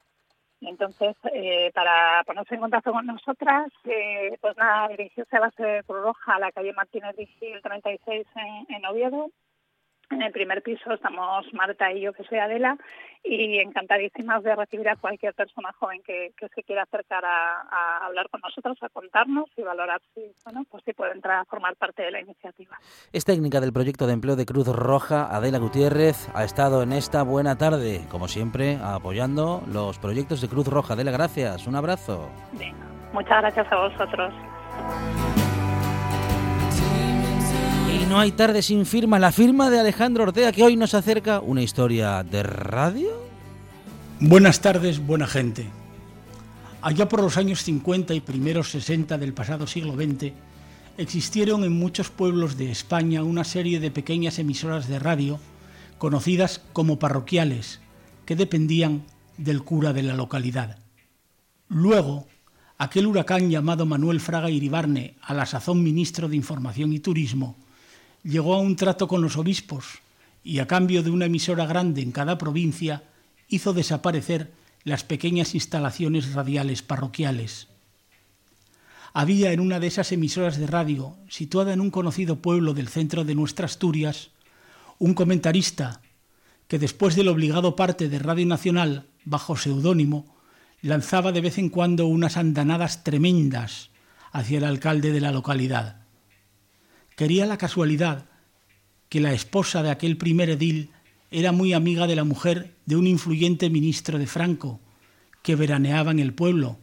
Entonces, 0.60 1.16
eh, 1.32 1.70
para 1.74 2.22
ponerse 2.24 2.54
en 2.54 2.60
contacto 2.60 2.92
con 2.92 3.06
nosotras, 3.06 3.70
eh, 3.84 4.36
pues 4.40 4.56
nada, 4.56 4.88
dirigirse 4.88 5.36
a 5.36 5.40
base 5.40 5.62
de 5.62 5.82
Cruz 5.84 6.02
Roja, 6.02 6.34
a 6.34 6.38
la 6.38 6.52
calle 6.52 6.72
Martínez 6.72 7.16
Vigil 7.16 7.60
36 7.62 8.26
en, 8.36 8.74
en 8.76 8.86
Oviedo, 8.86 9.30
en 10.14 10.22
el 10.22 10.32
primer 10.32 10.62
piso 10.62 10.92
estamos 10.92 11.46
Marta 11.52 11.92
y 11.92 12.00
yo, 12.00 12.12
que 12.12 12.24
soy 12.24 12.38
Adela, 12.38 12.76
y 13.22 13.58
encantadísimas 13.58 14.42
de 14.42 14.54
recibir 14.54 14.88
a 14.88 14.96
cualquier 14.96 15.34
persona 15.34 15.72
joven 15.78 16.02
que, 16.04 16.32
se 16.54 16.62
quiera 16.62 16.82
acercar 16.82 17.24
a, 17.24 18.06
hablar 18.06 18.28
con 18.30 18.40
nosotros, 18.40 18.76
a 18.82 18.88
contarnos 18.90 19.46
y 19.56 19.62
valorar 19.62 20.00
si, 20.14 20.20
bueno, 20.44 20.64
pues 20.70 20.84
si 20.84 20.92
puede 20.92 21.12
entrar 21.12 21.40
a 21.40 21.44
formar 21.44 21.74
parte 21.76 22.02
de 22.02 22.10
la 22.10 22.20
iniciativa. 22.20 22.78
Es 23.12 23.24
técnica 23.24 23.60
del 23.60 23.72
proyecto 23.72 24.06
de 24.06 24.12
empleo 24.12 24.36
de 24.36 24.46
Cruz 24.46 24.68
Roja. 24.68 25.34
Adela 25.34 25.58
Gutiérrez 25.58 26.28
ha 26.34 26.44
estado 26.44 26.82
en 26.82 26.92
esta 26.92 27.22
buena 27.22 27.56
tarde, 27.56 28.02
como 28.10 28.28
siempre, 28.28 28.78
apoyando 28.82 29.62
los 29.72 29.98
proyectos 29.98 30.40
de 30.40 30.48
Cruz 30.48 30.68
Roja. 30.68 30.94
Adela, 30.94 31.10
gracias. 31.10 31.66
Un 31.66 31.76
abrazo. 31.76 32.30
muchas 33.12 33.40
gracias 33.40 33.72
a 33.72 33.76
vosotros. 33.76 35.23
No 38.14 38.20
hay 38.20 38.30
tarde 38.30 38.62
sin 38.62 38.86
firma, 38.86 39.18
la 39.18 39.32
firma 39.32 39.70
de 39.70 39.80
Alejandro 39.80 40.22
Ortega 40.22 40.52
que 40.52 40.62
hoy 40.62 40.76
nos 40.76 40.94
acerca 40.94 41.40
una 41.40 41.62
historia 41.62 42.22
de 42.22 42.44
radio. 42.44 43.10
Buenas 44.20 44.60
tardes, 44.60 45.04
buena 45.04 45.26
gente. 45.26 45.66
Allá 46.80 47.08
por 47.08 47.20
los 47.20 47.36
años 47.38 47.64
50 47.64 48.14
y 48.14 48.20
primeros 48.20 48.70
60 48.70 49.18
del 49.18 49.34
pasado 49.34 49.66
siglo 49.66 49.96
XX, 49.96 50.32
existieron 50.96 51.64
en 51.64 51.72
muchos 51.72 52.08
pueblos 52.08 52.56
de 52.56 52.70
España 52.70 53.24
una 53.24 53.42
serie 53.42 53.80
de 53.80 53.90
pequeñas 53.90 54.38
emisoras 54.38 54.86
de 54.86 55.00
radio 55.00 55.40
conocidas 55.98 56.60
como 56.72 57.00
parroquiales, 57.00 57.80
que 58.26 58.36
dependían 58.36 59.02
del 59.38 59.64
cura 59.64 59.92
de 59.92 60.04
la 60.04 60.14
localidad. 60.14 60.78
Luego, 61.66 62.28
aquel 62.78 63.08
huracán 63.08 63.50
llamado 63.50 63.86
Manuel 63.86 64.20
Fraga 64.20 64.50
Iribarne, 64.50 65.16
a 65.20 65.34
la 65.34 65.46
sazón 65.46 65.82
ministro 65.82 66.28
de 66.28 66.36
Información 66.36 66.92
y 66.92 67.00
Turismo, 67.00 67.56
llegó 68.24 68.54
a 68.54 68.58
un 68.58 68.74
trato 68.74 69.06
con 69.06 69.22
los 69.22 69.36
obispos 69.36 69.84
y 70.42 70.58
a 70.58 70.66
cambio 70.66 71.02
de 71.02 71.10
una 71.10 71.26
emisora 71.26 71.66
grande 71.66 72.02
en 72.02 72.10
cada 72.10 72.38
provincia 72.38 73.04
hizo 73.48 73.72
desaparecer 73.72 74.52
las 74.82 75.04
pequeñas 75.04 75.54
instalaciones 75.54 76.32
radiales 76.32 76.82
parroquiales. 76.82 77.68
Había 79.12 79.52
en 79.52 79.60
una 79.60 79.78
de 79.78 79.86
esas 79.86 80.10
emisoras 80.10 80.58
de 80.58 80.66
radio, 80.66 81.16
situada 81.28 81.72
en 81.72 81.80
un 81.80 81.90
conocido 81.90 82.36
pueblo 82.36 82.74
del 82.74 82.88
centro 82.88 83.24
de 83.24 83.34
nuestra 83.34 83.66
Asturias, 83.66 84.30
un 84.98 85.14
comentarista 85.14 86.00
que 86.66 86.78
después 86.78 87.14
del 87.14 87.28
obligado 87.28 87.76
parte 87.76 88.08
de 88.08 88.18
Radio 88.18 88.46
Nacional, 88.46 89.06
bajo 89.24 89.56
seudónimo, 89.56 90.34
lanzaba 90.82 91.30
de 91.30 91.42
vez 91.42 91.58
en 91.58 91.68
cuando 91.68 92.06
unas 92.06 92.36
andanadas 92.36 93.04
tremendas 93.04 93.90
hacia 94.32 94.58
el 94.58 94.64
alcalde 94.64 95.12
de 95.12 95.20
la 95.20 95.30
localidad. 95.30 96.03
Quería 97.16 97.46
la 97.46 97.58
casualidad 97.58 98.26
que 99.08 99.20
la 99.20 99.32
esposa 99.32 99.82
de 99.82 99.90
aquel 99.90 100.16
primer 100.16 100.50
edil 100.50 100.90
era 101.30 101.52
muy 101.52 101.72
amiga 101.72 102.06
de 102.06 102.16
la 102.16 102.24
mujer 102.24 102.74
de 102.86 102.96
un 102.96 103.06
influyente 103.06 103.70
ministro 103.70 104.18
de 104.18 104.26
Franco, 104.26 104.80
que 105.42 105.54
veraneaba 105.54 106.10
en 106.10 106.18
el 106.18 106.34
pueblo, 106.34 106.78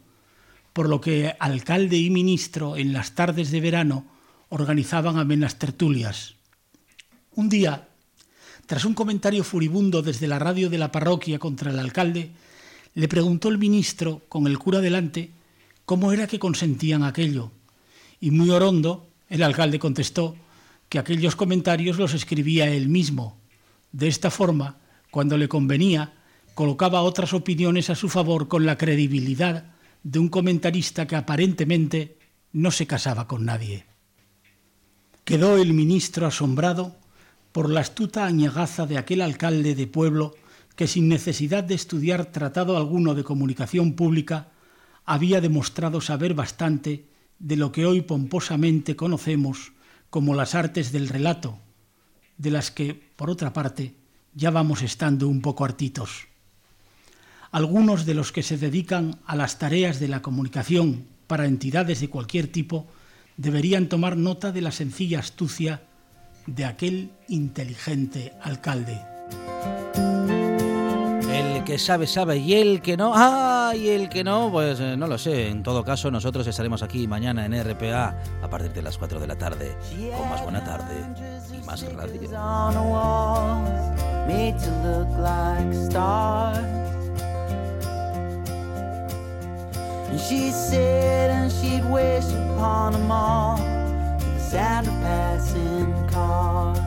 por 0.72 0.88
lo 0.88 1.02
que 1.02 1.36
alcalde 1.39 1.98
y 1.98 2.10
ministro 2.10 2.78
en 2.78 2.94
las 2.94 3.13
tardes 3.13 3.52
de 3.52 3.60
verano 3.60 4.06
organizaban 4.48 5.17
amenas 5.17 5.60
tertulias. 5.60 6.36
Un 7.36 7.50
día, 7.50 7.89
tras 8.67 8.86
un 8.86 8.94
comentario 8.94 9.44
furibundo 9.44 10.02
desde 10.02 10.28
la 10.28 10.39
radio 10.39 10.70
de 10.70 10.78
la 10.78 10.91
parroquia 10.91 11.39
contra 11.39 11.72
el 11.72 11.80
alcalde, 11.80 12.32
le 12.94 13.08
preguntó 13.10 13.50
el 13.50 13.58
ministro, 13.58 14.22
con 14.30 14.48
el 14.48 14.60
cura 14.60 14.80
delante, 14.80 15.32
cómo 15.86 16.13
era 16.13 16.28
que 16.28 16.39
consentían 16.39 17.04
aquello, 17.04 17.52
y 18.22 18.32
muy 18.32 18.50
orondo 18.50 19.11
el 19.32 19.44
alcalde 19.44 19.80
contestó 19.80 20.36
que 20.89 21.00
aquellos 21.00 21.38
comentarios 21.38 21.98
los 21.98 22.13
escribía 22.13 22.70
él 22.70 22.89
mismo. 22.89 23.39
De 23.94 24.10
esta 24.10 24.30
forma, 24.30 24.80
cuando 25.10 25.38
le 25.38 25.48
convenía, 25.48 26.13
colocaba 26.54 27.02
otras 27.02 27.34
opiniones 27.34 27.89
a 27.89 27.96
su 27.96 28.10
favor 28.10 28.50
con 28.50 28.65
la 28.65 28.78
credibilidad 28.78 29.72
de 30.04 30.20
un 30.20 30.28
comentarista 30.28 31.08
que 31.08 31.15
aparentemente 31.15 32.17
no 32.52 32.72
se 32.72 32.88
casaba 32.88 33.26
con 33.26 33.46
nadie. 33.46 33.86
Quedó 35.24 35.56
el 35.56 35.72
ministro 35.72 36.28
asombrado 36.28 36.98
por 37.54 37.70
la 37.70 37.80
astuta 37.80 38.26
añagaza 38.26 38.86
de 38.86 38.98
aquel 38.98 39.22
alcalde 39.22 39.76
de 39.76 39.88
pueblo 39.88 40.36
que 40.76 40.88
sin 40.88 41.08
necesidad 41.08 41.63
de 41.63 41.76
estudiar 41.76 42.34
tratado 42.34 42.76
alguno 42.76 43.15
de 43.15 43.24
comunicación 43.24 43.94
pública 43.94 44.50
había 45.06 45.39
demostrado 45.39 46.02
saber 46.02 46.34
bastante 46.34 47.11
de 47.41 47.56
lo 47.56 47.71
que 47.71 47.86
hoy 47.86 48.01
pomposamente 48.01 48.95
conocemos 48.95 49.73
como 50.10 50.36
las 50.36 50.54
artes 50.54 50.91
del 50.91 51.10
relato, 51.10 51.58
de 52.38 52.51
las 52.51 52.69
que, 52.69 52.93
por 53.15 53.30
otra 53.30 53.51
parte, 53.51 53.95
ya 54.34 54.51
vamos 54.51 54.84
estando 54.84 55.27
un 55.27 55.41
poco 55.41 55.65
hartitos. 55.65 56.27
Algunos 57.51 58.06
de 58.06 58.13
los 58.13 58.32
que 58.32 58.43
se 58.43 58.58
dedican 58.58 59.19
a 59.25 59.36
las 59.36 59.58
tareas 59.58 59.99
de 59.99 60.08
la 60.08 60.21
comunicación 60.21 61.06
para 61.27 61.47
entidades 61.47 61.99
de 61.99 62.10
cualquier 62.10 62.47
tipo 62.47 62.88
deberían 63.38 63.89
tomar 63.89 64.17
nota 64.17 64.51
de 64.51 64.62
la 64.62 64.71
sencilla 64.71 65.19
astucia 65.19 65.82
de 66.45 66.65
aquel 66.65 67.12
inteligente 67.27 68.34
alcalde 68.41 69.01
que 71.63 71.77
sabe, 71.77 72.08
sabe, 72.08 72.38
y 72.38 72.54
el 72.54 72.82
que 72.82 72.97
no, 72.97 73.13
ah, 73.15 73.61
y 73.75 73.89
el 73.89 74.10
que 74.10 74.23
no, 74.23 74.49
pues 74.51 74.79
eh, 74.79 74.95
no 74.97 75.07
lo 75.07 75.17
sé. 75.17 75.49
En 75.49 75.63
todo 75.63 75.84
caso, 75.84 76.12
nosotros 76.12 76.45
estaremos 76.47 76.84
aquí 76.84 77.07
mañana 77.07 77.45
en 77.45 77.53
RPA 77.63 78.15
a 78.41 78.49
partir 78.49 78.73
de 78.73 78.81
las 78.81 78.97
4 78.97 79.19
de 79.19 79.27
la 79.27 79.36
tarde, 79.36 79.75
con 80.17 80.29
más 80.29 80.43
buena 80.43 80.63
tarde 80.63 80.95
y 81.53 81.65
más 81.65 81.81
radio. 81.93 82.21
she 90.29 90.51
said 90.51 91.31
and 91.31 91.51
she'd 91.51 91.84
wish 91.86 92.25
upon 92.25 92.93
them 92.93 93.12
all 93.12 93.57
the 93.57 94.39
sound 94.39 94.88
of 94.88 94.93
passing 95.01 95.91
cars. 96.10 96.77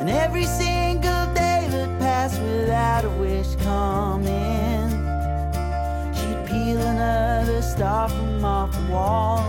And 0.00 0.08
every 0.08 0.44
single 0.44 0.81
a 3.42 3.48
wish 3.48 3.56
coming, 3.64 4.90
she'd 6.14 6.46
peel 6.46 6.80
another 6.80 7.62
star 7.62 8.08
from 8.08 8.44
off 8.44 8.72
the 8.72 8.92
wall. 8.92 9.44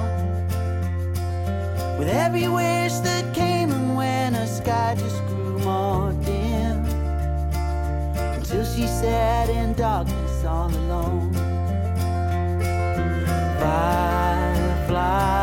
With 1.97 2.09
every 2.09 2.47
wish 2.47 2.93
that 3.03 3.33
came 3.33 3.71
and 3.71 3.95
when 3.95 4.33
her 4.33 4.47
sky 4.47 4.95
just 4.97 5.23
grew 5.27 5.59
more 5.59 6.11
dim, 6.25 6.85
until 8.35 8.65
she 8.65 8.87
sat 8.87 9.49
in 9.49 9.73
darkness 9.73 10.43
all 10.45 10.69
alone. 10.69 11.33
Firefly, 13.59 15.42